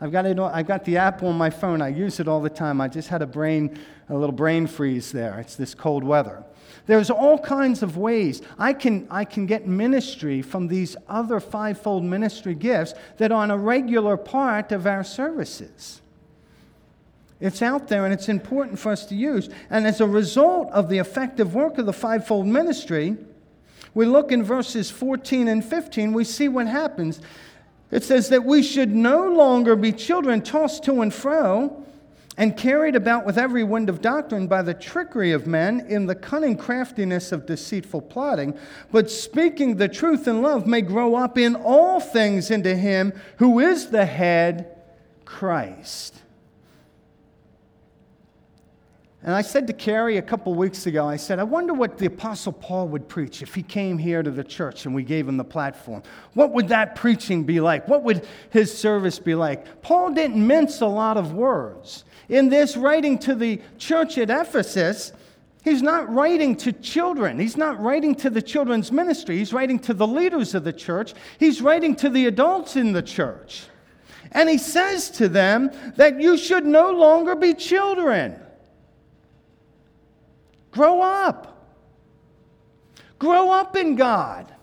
I've 0.00 0.12
got, 0.12 0.26
it, 0.26 0.38
I've 0.38 0.66
got 0.66 0.84
the 0.84 0.98
app 0.98 1.22
on 1.22 1.36
my 1.36 1.48
phone. 1.48 1.80
I 1.80 1.88
use 1.88 2.20
it 2.20 2.28
all 2.28 2.42
the 2.42 2.50
time. 2.50 2.80
I 2.80 2.88
just 2.88 3.08
had 3.08 3.22
a 3.22 3.26
brain, 3.26 3.78
a 4.08 4.14
little 4.14 4.34
brain 4.34 4.66
freeze 4.66 5.10
there. 5.10 5.38
It's 5.40 5.56
this 5.56 5.74
cold 5.74 6.04
weather. 6.04 6.44
There's 6.86 7.10
all 7.10 7.38
kinds 7.38 7.82
of 7.82 7.96
ways 7.96 8.42
I 8.58 8.72
can, 8.72 9.08
I 9.10 9.24
can 9.24 9.46
get 9.46 9.66
ministry 9.66 10.42
from 10.42 10.68
these 10.68 10.96
other 11.08 11.40
fivefold 11.40 12.04
ministry 12.04 12.54
gifts 12.54 12.94
that 13.16 13.32
are 13.32 13.50
a 13.50 13.56
regular 13.56 14.16
part 14.16 14.70
of 14.70 14.86
our 14.86 15.02
services. 15.02 16.00
It's 17.40 17.60
out 17.60 17.88
there 17.88 18.04
and 18.04 18.14
it's 18.14 18.28
important 18.28 18.78
for 18.78 18.92
us 18.92 19.04
to 19.06 19.14
use. 19.14 19.48
And 19.68 19.86
as 19.86 20.00
a 20.00 20.06
result 20.06 20.70
of 20.72 20.88
the 20.88 20.98
effective 20.98 21.54
work 21.54 21.78
of 21.78 21.86
the 21.86 21.92
fivefold 21.92 22.46
ministry, 22.46 23.16
we 23.96 24.04
look 24.04 24.30
in 24.30 24.42
verses 24.42 24.90
14 24.90 25.48
and 25.48 25.64
15, 25.64 26.12
we 26.12 26.22
see 26.22 26.48
what 26.48 26.66
happens. 26.66 27.18
It 27.90 28.04
says 28.04 28.28
that 28.28 28.44
we 28.44 28.62
should 28.62 28.94
no 28.94 29.26
longer 29.26 29.74
be 29.74 29.90
children 29.90 30.42
tossed 30.42 30.84
to 30.84 31.00
and 31.00 31.14
fro 31.14 31.82
and 32.36 32.58
carried 32.58 32.94
about 32.94 33.24
with 33.24 33.38
every 33.38 33.64
wind 33.64 33.88
of 33.88 34.02
doctrine 34.02 34.48
by 34.48 34.60
the 34.60 34.74
trickery 34.74 35.32
of 35.32 35.46
men 35.46 35.80
in 35.88 36.04
the 36.04 36.14
cunning 36.14 36.58
craftiness 36.58 37.32
of 37.32 37.46
deceitful 37.46 38.02
plotting, 38.02 38.58
but 38.92 39.10
speaking 39.10 39.76
the 39.76 39.88
truth 39.88 40.28
in 40.28 40.42
love 40.42 40.66
may 40.66 40.82
grow 40.82 41.14
up 41.14 41.38
in 41.38 41.56
all 41.56 41.98
things 41.98 42.50
into 42.50 42.76
him 42.76 43.14
who 43.38 43.60
is 43.60 43.88
the 43.88 44.04
head, 44.04 44.76
Christ. 45.24 46.20
And 49.26 49.34
I 49.34 49.42
said 49.42 49.66
to 49.66 49.72
Carrie 49.72 50.18
a 50.18 50.22
couple 50.22 50.54
weeks 50.54 50.86
ago, 50.86 51.04
I 51.04 51.16
said, 51.16 51.40
I 51.40 51.42
wonder 51.42 51.74
what 51.74 51.98
the 51.98 52.06
Apostle 52.06 52.52
Paul 52.52 52.86
would 52.88 53.08
preach 53.08 53.42
if 53.42 53.56
he 53.56 53.62
came 53.64 53.98
here 53.98 54.22
to 54.22 54.30
the 54.30 54.44
church 54.44 54.86
and 54.86 54.94
we 54.94 55.02
gave 55.02 55.26
him 55.26 55.36
the 55.36 55.42
platform. 55.42 56.04
What 56.34 56.52
would 56.52 56.68
that 56.68 56.94
preaching 56.94 57.42
be 57.42 57.58
like? 57.58 57.88
What 57.88 58.04
would 58.04 58.24
his 58.50 58.72
service 58.72 59.18
be 59.18 59.34
like? 59.34 59.82
Paul 59.82 60.12
didn't 60.12 60.46
mince 60.46 60.80
a 60.80 60.86
lot 60.86 61.16
of 61.16 61.32
words. 61.32 62.04
In 62.28 62.50
this 62.50 62.76
writing 62.76 63.18
to 63.18 63.34
the 63.34 63.60
church 63.78 64.16
at 64.16 64.30
Ephesus, 64.30 65.12
he's 65.64 65.82
not 65.82 66.08
writing 66.08 66.54
to 66.58 66.70
children. 66.70 67.40
He's 67.40 67.56
not 67.56 67.80
writing 67.80 68.14
to 68.16 68.30
the 68.30 68.42
children's 68.42 68.92
ministry. 68.92 69.38
He's 69.38 69.52
writing 69.52 69.80
to 69.80 69.94
the 69.94 70.06
leaders 70.06 70.54
of 70.54 70.62
the 70.62 70.72
church. 70.72 71.14
He's 71.40 71.60
writing 71.60 71.96
to 71.96 72.08
the 72.08 72.26
adults 72.26 72.76
in 72.76 72.92
the 72.92 73.02
church. 73.02 73.64
And 74.30 74.48
he 74.48 74.58
says 74.58 75.10
to 75.10 75.28
them 75.28 75.72
that 75.96 76.20
you 76.20 76.38
should 76.38 76.64
no 76.64 76.92
longer 76.92 77.34
be 77.34 77.54
children. 77.54 78.40
Grow 80.76 81.00
up. 81.00 81.56
Grow 83.18 83.50
up 83.50 83.76
in 83.76 83.96
God. 83.96 84.54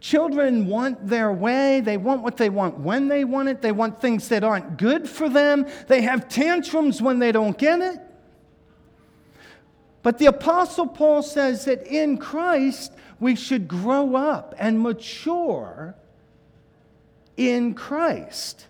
Children 0.00 0.66
want 0.66 1.06
their 1.06 1.30
way. 1.30 1.82
They 1.82 1.98
want 1.98 2.22
what 2.22 2.38
they 2.38 2.48
want 2.48 2.78
when 2.78 3.08
they 3.08 3.24
want 3.24 3.50
it. 3.50 3.60
They 3.60 3.70
want 3.70 4.00
things 4.00 4.28
that 4.28 4.42
aren't 4.42 4.78
good 4.78 5.06
for 5.06 5.28
them. 5.28 5.66
They 5.88 6.00
have 6.00 6.26
tantrums 6.26 7.02
when 7.02 7.18
they 7.18 7.32
don't 7.32 7.56
get 7.58 7.80
it. 7.80 8.00
But 10.02 10.16
the 10.16 10.26
Apostle 10.26 10.86
Paul 10.86 11.22
says 11.22 11.66
that 11.66 11.86
in 11.86 12.16
Christ 12.16 12.94
we 13.20 13.36
should 13.36 13.68
grow 13.68 14.16
up 14.16 14.54
and 14.58 14.80
mature 14.80 15.94
in 17.36 17.74
Christ 17.74 18.68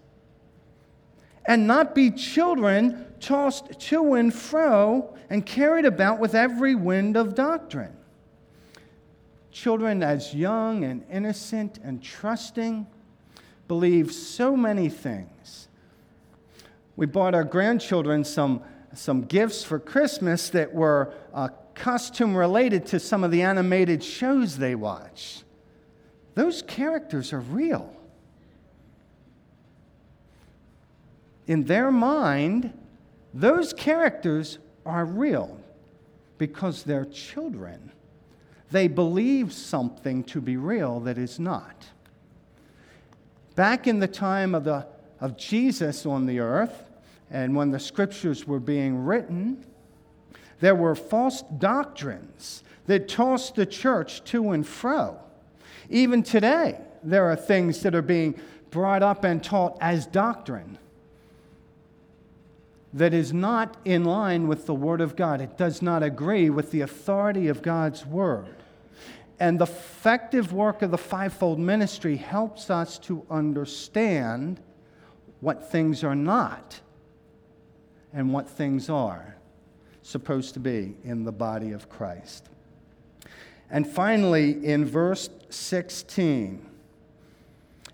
and 1.44 1.66
not 1.66 1.94
be 1.94 2.10
children 2.10 3.06
tossed 3.20 3.78
to 3.78 4.14
and 4.14 4.32
fro 4.34 5.16
and 5.30 5.44
carried 5.44 5.84
about 5.84 6.18
with 6.18 6.34
every 6.34 6.74
wind 6.74 7.16
of 7.16 7.34
doctrine 7.34 7.96
children 9.52 10.02
as 10.02 10.34
young 10.34 10.82
and 10.82 11.04
innocent 11.10 11.78
and 11.84 12.02
trusting 12.02 12.86
believe 13.68 14.10
so 14.12 14.56
many 14.56 14.88
things. 14.88 15.68
We 16.96 17.06
bought 17.06 17.34
our 17.34 17.44
grandchildren 17.44 18.24
some, 18.24 18.62
some 18.94 19.22
gifts 19.22 19.62
for 19.62 19.78
Christmas 19.78 20.50
that 20.50 20.72
were 20.74 21.14
uh, 21.32 21.48
costume 21.74 22.34
related 22.34 22.86
to 22.86 22.98
some 22.98 23.24
of 23.24 23.30
the 23.30 23.42
animated 23.42 24.02
shows 24.02 24.58
they 24.58 24.74
watch. 24.74 25.42
Those 26.34 26.62
characters 26.62 27.32
are 27.32 27.40
real. 27.40 27.94
In 31.46 31.64
their 31.64 31.90
mind, 31.90 32.72
those 33.34 33.72
characters 33.72 34.58
are 34.86 35.04
real 35.04 35.58
because 36.38 36.82
they're 36.82 37.04
children. 37.04 37.90
They 38.70 38.88
believe 38.88 39.52
something 39.52 40.24
to 40.24 40.40
be 40.40 40.56
real 40.56 41.00
that 41.00 41.18
is 41.18 41.38
not. 41.38 41.88
Back 43.54 43.86
in 43.86 43.98
the 43.98 44.08
time 44.08 44.54
of 44.54 44.64
the 44.64 44.86
of 45.22 45.36
Jesus 45.36 46.04
on 46.04 46.26
the 46.26 46.40
earth 46.40 46.82
and 47.30 47.54
when 47.54 47.70
the 47.70 47.78
scriptures 47.78 48.44
were 48.44 48.58
being 48.58 49.04
written, 49.04 49.64
there 50.60 50.74
were 50.74 50.96
false 50.96 51.42
doctrines 51.58 52.64
that 52.86 53.08
tossed 53.08 53.54
the 53.54 53.64
church 53.64 54.24
to 54.24 54.50
and 54.50 54.66
fro. 54.66 55.16
Even 55.88 56.24
today, 56.24 56.78
there 57.04 57.30
are 57.30 57.36
things 57.36 57.82
that 57.82 57.94
are 57.94 58.02
being 58.02 58.34
brought 58.70 59.02
up 59.02 59.22
and 59.22 59.44
taught 59.44 59.78
as 59.80 60.06
doctrine 60.06 60.76
that 62.92 63.14
is 63.14 63.32
not 63.32 63.76
in 63.84 64.04
line 64.04 64.48
with 64.48 64.66
the 64.66 64.74
Word 64.74 65.00
of 65.00 65.16
God. 65.16 65.40
It 65.40 65.56
does 65.56 65.80
not 65.80 66.02
agree 66.02 66.50
with 66.50 66.70
the 66.70 66.82
authority 66.82 67.48
of 67.48 67.62
God's 67.62 68.04
Word. 68.04 68.56
And 69.40 69.58
the 69.58 69.64
effective 69.64 70.52
work 70.52 70.82
of 70.82 70.90
the 70.90 70.98
fivefold 70.98 71.58
ministry 71.58 72.16
helps 72.16 72.70
us 72.70 72.98
to 73.00 73.26
understand 73.30 74.60
what 75.40 75.70
things 75.70 76.04
are 76.04 76.14
not 76.14 76.80
and 78.12 78.32
what 78.32 78.48
things 78.48 78.88
are 78.88 79.36
supposed 80.02 80.54
to 80.54 80.60
be 80.60 80.96
in 81.02 81.24
the 81.24 81.32
body 81.32 81.72
of 81.72 81.88
Christ. 81.88 82.48
And 83.70 83.86
finally, 83.86 84.64
in 84.64 84.84
verse 84.84 85.30
16, 85.48 86.64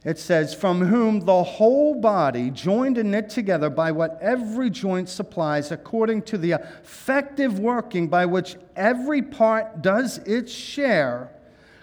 it 0.05 0.18
says, 0.18 0.55
From 0.55 0.80
whom 0.80 1.20
the 1.20 1.42
whole 1.42 1.94
body, 1.94 2.51
joined 2.51 2.99
and 2.99 3.11
knit 3.11 3.28
together 3.28 3.68
by 3.70 3.92
what 3.92 4.18
every 4.20 4.70
joint 4.70 5.09
supplies, 5.09 5.72
according 5.72 6.22
to 6.22 6.38
the 6.38 6.53
effective 6.53 7.59
working 7.59 8.09
by 8.09 8.26
which 8.26 8.57
every 8.76 9.22
part 9.22 9.82
does 9.82 10.18
its 10.18 10.53
share, 10.53 11.30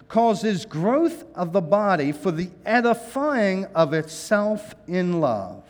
causes 0.08 0.64
growth 0.64 1.24
of 1.34 1.52
the 1.52 1.60
body 1.60 2.12
for 2.12 2.30
the 2.30 2.48
edifying 2.64 3.66
of 3.74 3.92
itself 3.92 4.74
in 4.86 5.20
love. 5.20 5.64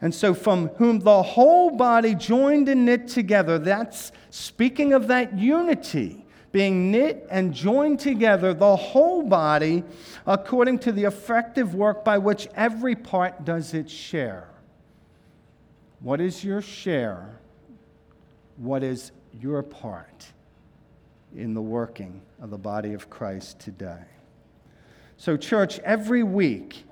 And 0.00 0.14
so, 0.14 0.34
from 0.34 0.68
whom 0.68 0.98
the 0.98 1.22
whole 1.22 1.70
body 1.70 2.14
joined 2.14 2.68
and 2.68 2.84
knit 2.84 3.08
together, 3.08 3.58
that's 3.58 4.12
speaking 4.28 4.92
of 4.92 5.08
that 5.08 5.38
unity, 5.38 6.23
being 6.54 6.92
knit 6.92 7.26
and 7.30 7.52
joined 7.52 7.98
together, 7.98 8.54
the 8.54 8.76
whole 8.76 9.24
body, 9.24 9.82
according 10.24 10.78
to 10.78 10.92
the 10.92 11.02
effective 11.02 11.74
work 11.74 12.04
by 12.04 12.16
which 12.16 12.48
every 12.54 12.94
part 12.94 13.44
does 13.44 13.74
its 13.74 13.92
share. 13.92 14.48
What 15.98 16.20
is 16.20 16.44
your 16.44 16.62
share? 16.62 17.40
What 18.56 18.84
is 18.84 19.10
your 19.40 19.64
part 19.64 20.26
in 21.34 21.54
the 21.54 21.60
working 21.60 22.22
of 22.40 22.50
the 22.50 22.58
body 22.58 22.92
of 22.92 23.10
Christ 23.10 23.58
today? 23.58 24.04
So, 25.16 25.36
church, 25.36 25.80
every 25.80 26.22
week 26.22 26.84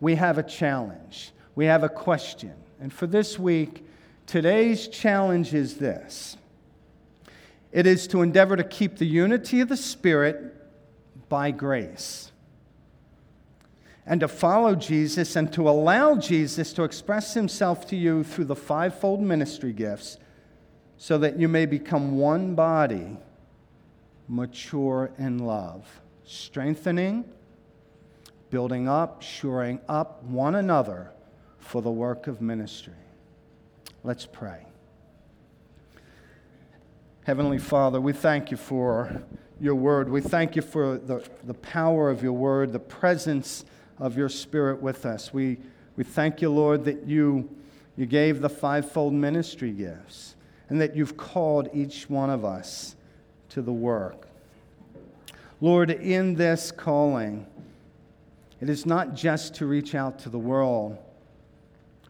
we 0.00 0.16
have 0.16 0.36
a 0.36 0.42
challenge 0.42 1.30
we 1.54 1.66
have 1.66 1.84
a 1.84 1.88
question. 1.88 2.54
And 2.80 2.92
for 2.92 3.06
this 3.06 3.38
week, 3.38 3.86
today's 4.26 4.88
challenge 4.88 5.54
is 5.54 5.76
this 5.76 6.36
it 7.74 7.88
is 7.88 8.06
to 8.06 8.22
endeavor 8.22 8.56
to 8.56 8.62
keep 8.62 8.98
the 8.98 9.04
unity 9.04 9.60
of 9.60 9.68
the 9.68 9.76
Spirit 9.76 10.54
by 11.28 11.50
grace. 11.50 12.30
And 14.06 14.20
to 14.20 14.28
follow 14.28 14.76
Jesus 14.76 15.34
and 15.34 15.52
to 15.54 15.68
allow 15.68 16.14
Jesus 16.14 16.72
to 16.74 16.84
express 16.84 17.34
himself 17.34 17.84
to 17.88 17.96
you 17.96 18.22
through 18.22 18.44
the 18.44 18.54
fivefold 18.54 19.20
ministry 19.20 19.72
gifts 19.72 20.18
so 20.98 21.18
that 21.18 21.40
you 21.40 21.48
may 21.48 21.66
become 21.66 22.16
one 22.16 22.54
body, 22.54 23.16
mature 24.28 25.10
in 25.18 25.40
love, 25.40 26.00
strengthening, 26.22 27.24
building 28.50 28.88
up, 28.88 29.20
shoring 29.20 29.80
up 29.88 30.22
one 30.22 30.54
another 30.54 31.10
for 31.58 31.82
the 31.82 31.90
work 31.90 32.28
of 32.28 32.40
ministry. 32.40 32.92
Let's 34.04 34.26
pray. 34.26 34.64
Heavenly 37.24 37.56
Father, 37.56 38.02
we 38.02 38.12
thank 38.12 38.50
you 38.50 38.58
for 38.58 39.22
your 39.58 39.74
word. 39.74 40.10
We 40.10 40.20
thank 40.20 40.56
you 40.56 40.60
for 40.60 40.98
the, 40.98 41.26
the 41.44 41.54
power 41.54 42.10
of 42.10 42.22
your 42.22 42.34
word, 42.34 42.70
the 42.70 42.78
presence 42.78 43.64
of 43.98 44.14
your 44.14 44.28
spirit 44.28 44.82
with 44.82 45.06
us. 45.06 45.32
We, 45.32 45.56
we 45.96 46.04
thank 46.04 46.42
you, 46.42 46.50
Lord, 46.50 46.84
that 46.84 47.06
you, 47.06 47.48
you 47.96 48.04
gave 48.04 48.42
the 48.42 48.50
fivefold 48.50 49.14
ministry 49.14 49.70
gifts 49.70 50.36
and 50.68 50.78
that 50.82 50.94
you've 50.94 51.16
called 51.16 51.70
each 51.72 52.10
one 52.10 52.28
of 52.28 52.44
us 52.44 52.94
to 53.48 53.62
the 53.62 53.72
work. 53.72 54.28
Lord, 55.62 55.90
in 55.90 56.34
this 56.34 56.70
calling, 56.70 57.46
it 58.60 58.68
is 58.68 58.84
not 58.84 59.14
just 59.14 59.54
to 59.54 59.66
reach 59.66 59.94
out 59.94 60.18
to 60.18 60.28
the 60.28 60.38
world 60.38 60.98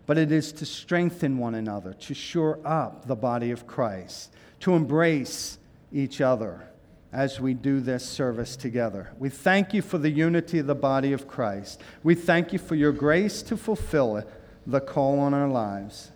but 0.06 0.18
it 0.18 0.30
is 0.30 0.52
to 0.52 0.66
strengthen 0.66 1.38
one 1.38 1.54
another, 1.54 1.94
to 1.94 2.14
shore 2.14 2.58
up 2.64 3.06
the 3.06 3.16
body 3.16 3.50
of 3.50 3.66
Christ, 3.66 4.32
to 4.64 4.74
embrace 4.74 5.58
each 5.92 6.22
other 6.22 6.66
as 7.12 7.38
we 7.38 7.52
do 7.52 7.80
this 7.80 8.02
service 8.02 8.56
together. 8.56 9.10
We 9.18 9.28
thank 9.28 9.74
you 9.74 9.82
for 9.82 9.98
the 9.98 10.08
unity 10.08 10.58
of 10.58 10.66
the 10.66 10.74
body 10.74 11.12
of 11.12 11.28
Christ. 11.28 11.82
We 12.02 12.14
thank 12.14 12.50
you 12.50 12.58
for 12.58 12.74
your 12.74 12.90
grace 12.90 13.42
to 13.42 13.58
fulfill 13.58 14.24
the 14.66 14.80
call 14.80 15.20
on 15.20 15.34
our 15.34 15.48
lives. 15.48 16.12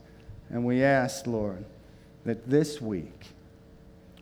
And 0.48 0.64
we 0.64 0.82
ask, 0.82 1.26
Lord, 1.26 1.66
that 2.24 2.48
this 2.48 2.80
week 2.80 3.26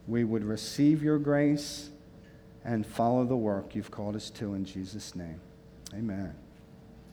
we 0.08 0.24
would 0.24 0.42
receive 0.42 1.04
your 1.04 1.20
grace 1.20 1.90
and 2.64 2.84
follow 2.84 3.24
the 3.24 3.36
work 3.36 3.76
you've 3.76 3.92
called 3.92 4.16
us 4.16 4.28
to 4.30 4.54
in 4.54 4.64
Jesus' 4.64 5.14
name. 5.14 5.40
Amen. 5.94 6.34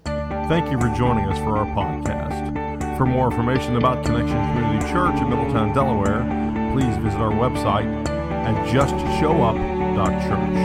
Thank 0.04 0.72
you 0.72 0.82
for 0.82 0.92
joining 0.98 1.26
us 1.26 1.38
for 1.38 1.60
our 1.60 1.68
podcast. 1.76 2.98
For 2.98 3.06
more 3.06 3.30
information 3.30 3.76
about 3.76 4.04
Connection 4.04 4.36
Community 4.56 4.92
Church 4.92 5.22
in 5.22 5.30
Middletown, 5.30 5.74
Delaware, 5.74 6.43
please 6.74 6.98
visit 6.98 7.20
our 7.20 7.30
website 7.30 7.86
at 8.10 8.56
justshowup.church. 8.66 10.58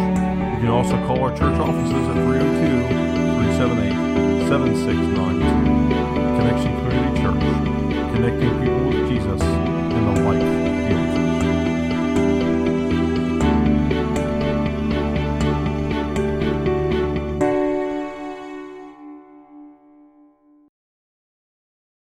You 0.54 0.60
can 0.64 0.68
also 0.68 0.96
call 1.06 1.22
our 1.22 1.36
church 1.36 1.58
offices 1.60 2.08
at 2.08 2.14
302 2.14 2.88
378 3.44 4.48
7692. 4.48 5.44
Connection 6.38 6.72
Community 6.80 7.12
Church, 7.20 7.44
connecting 8.14 8.52
people 8.62 8.84
with 8.88 9.06
Jesus 9.10 9.42
in 9.42 10.14
the 10.14 10.22
light. 10.22 10.47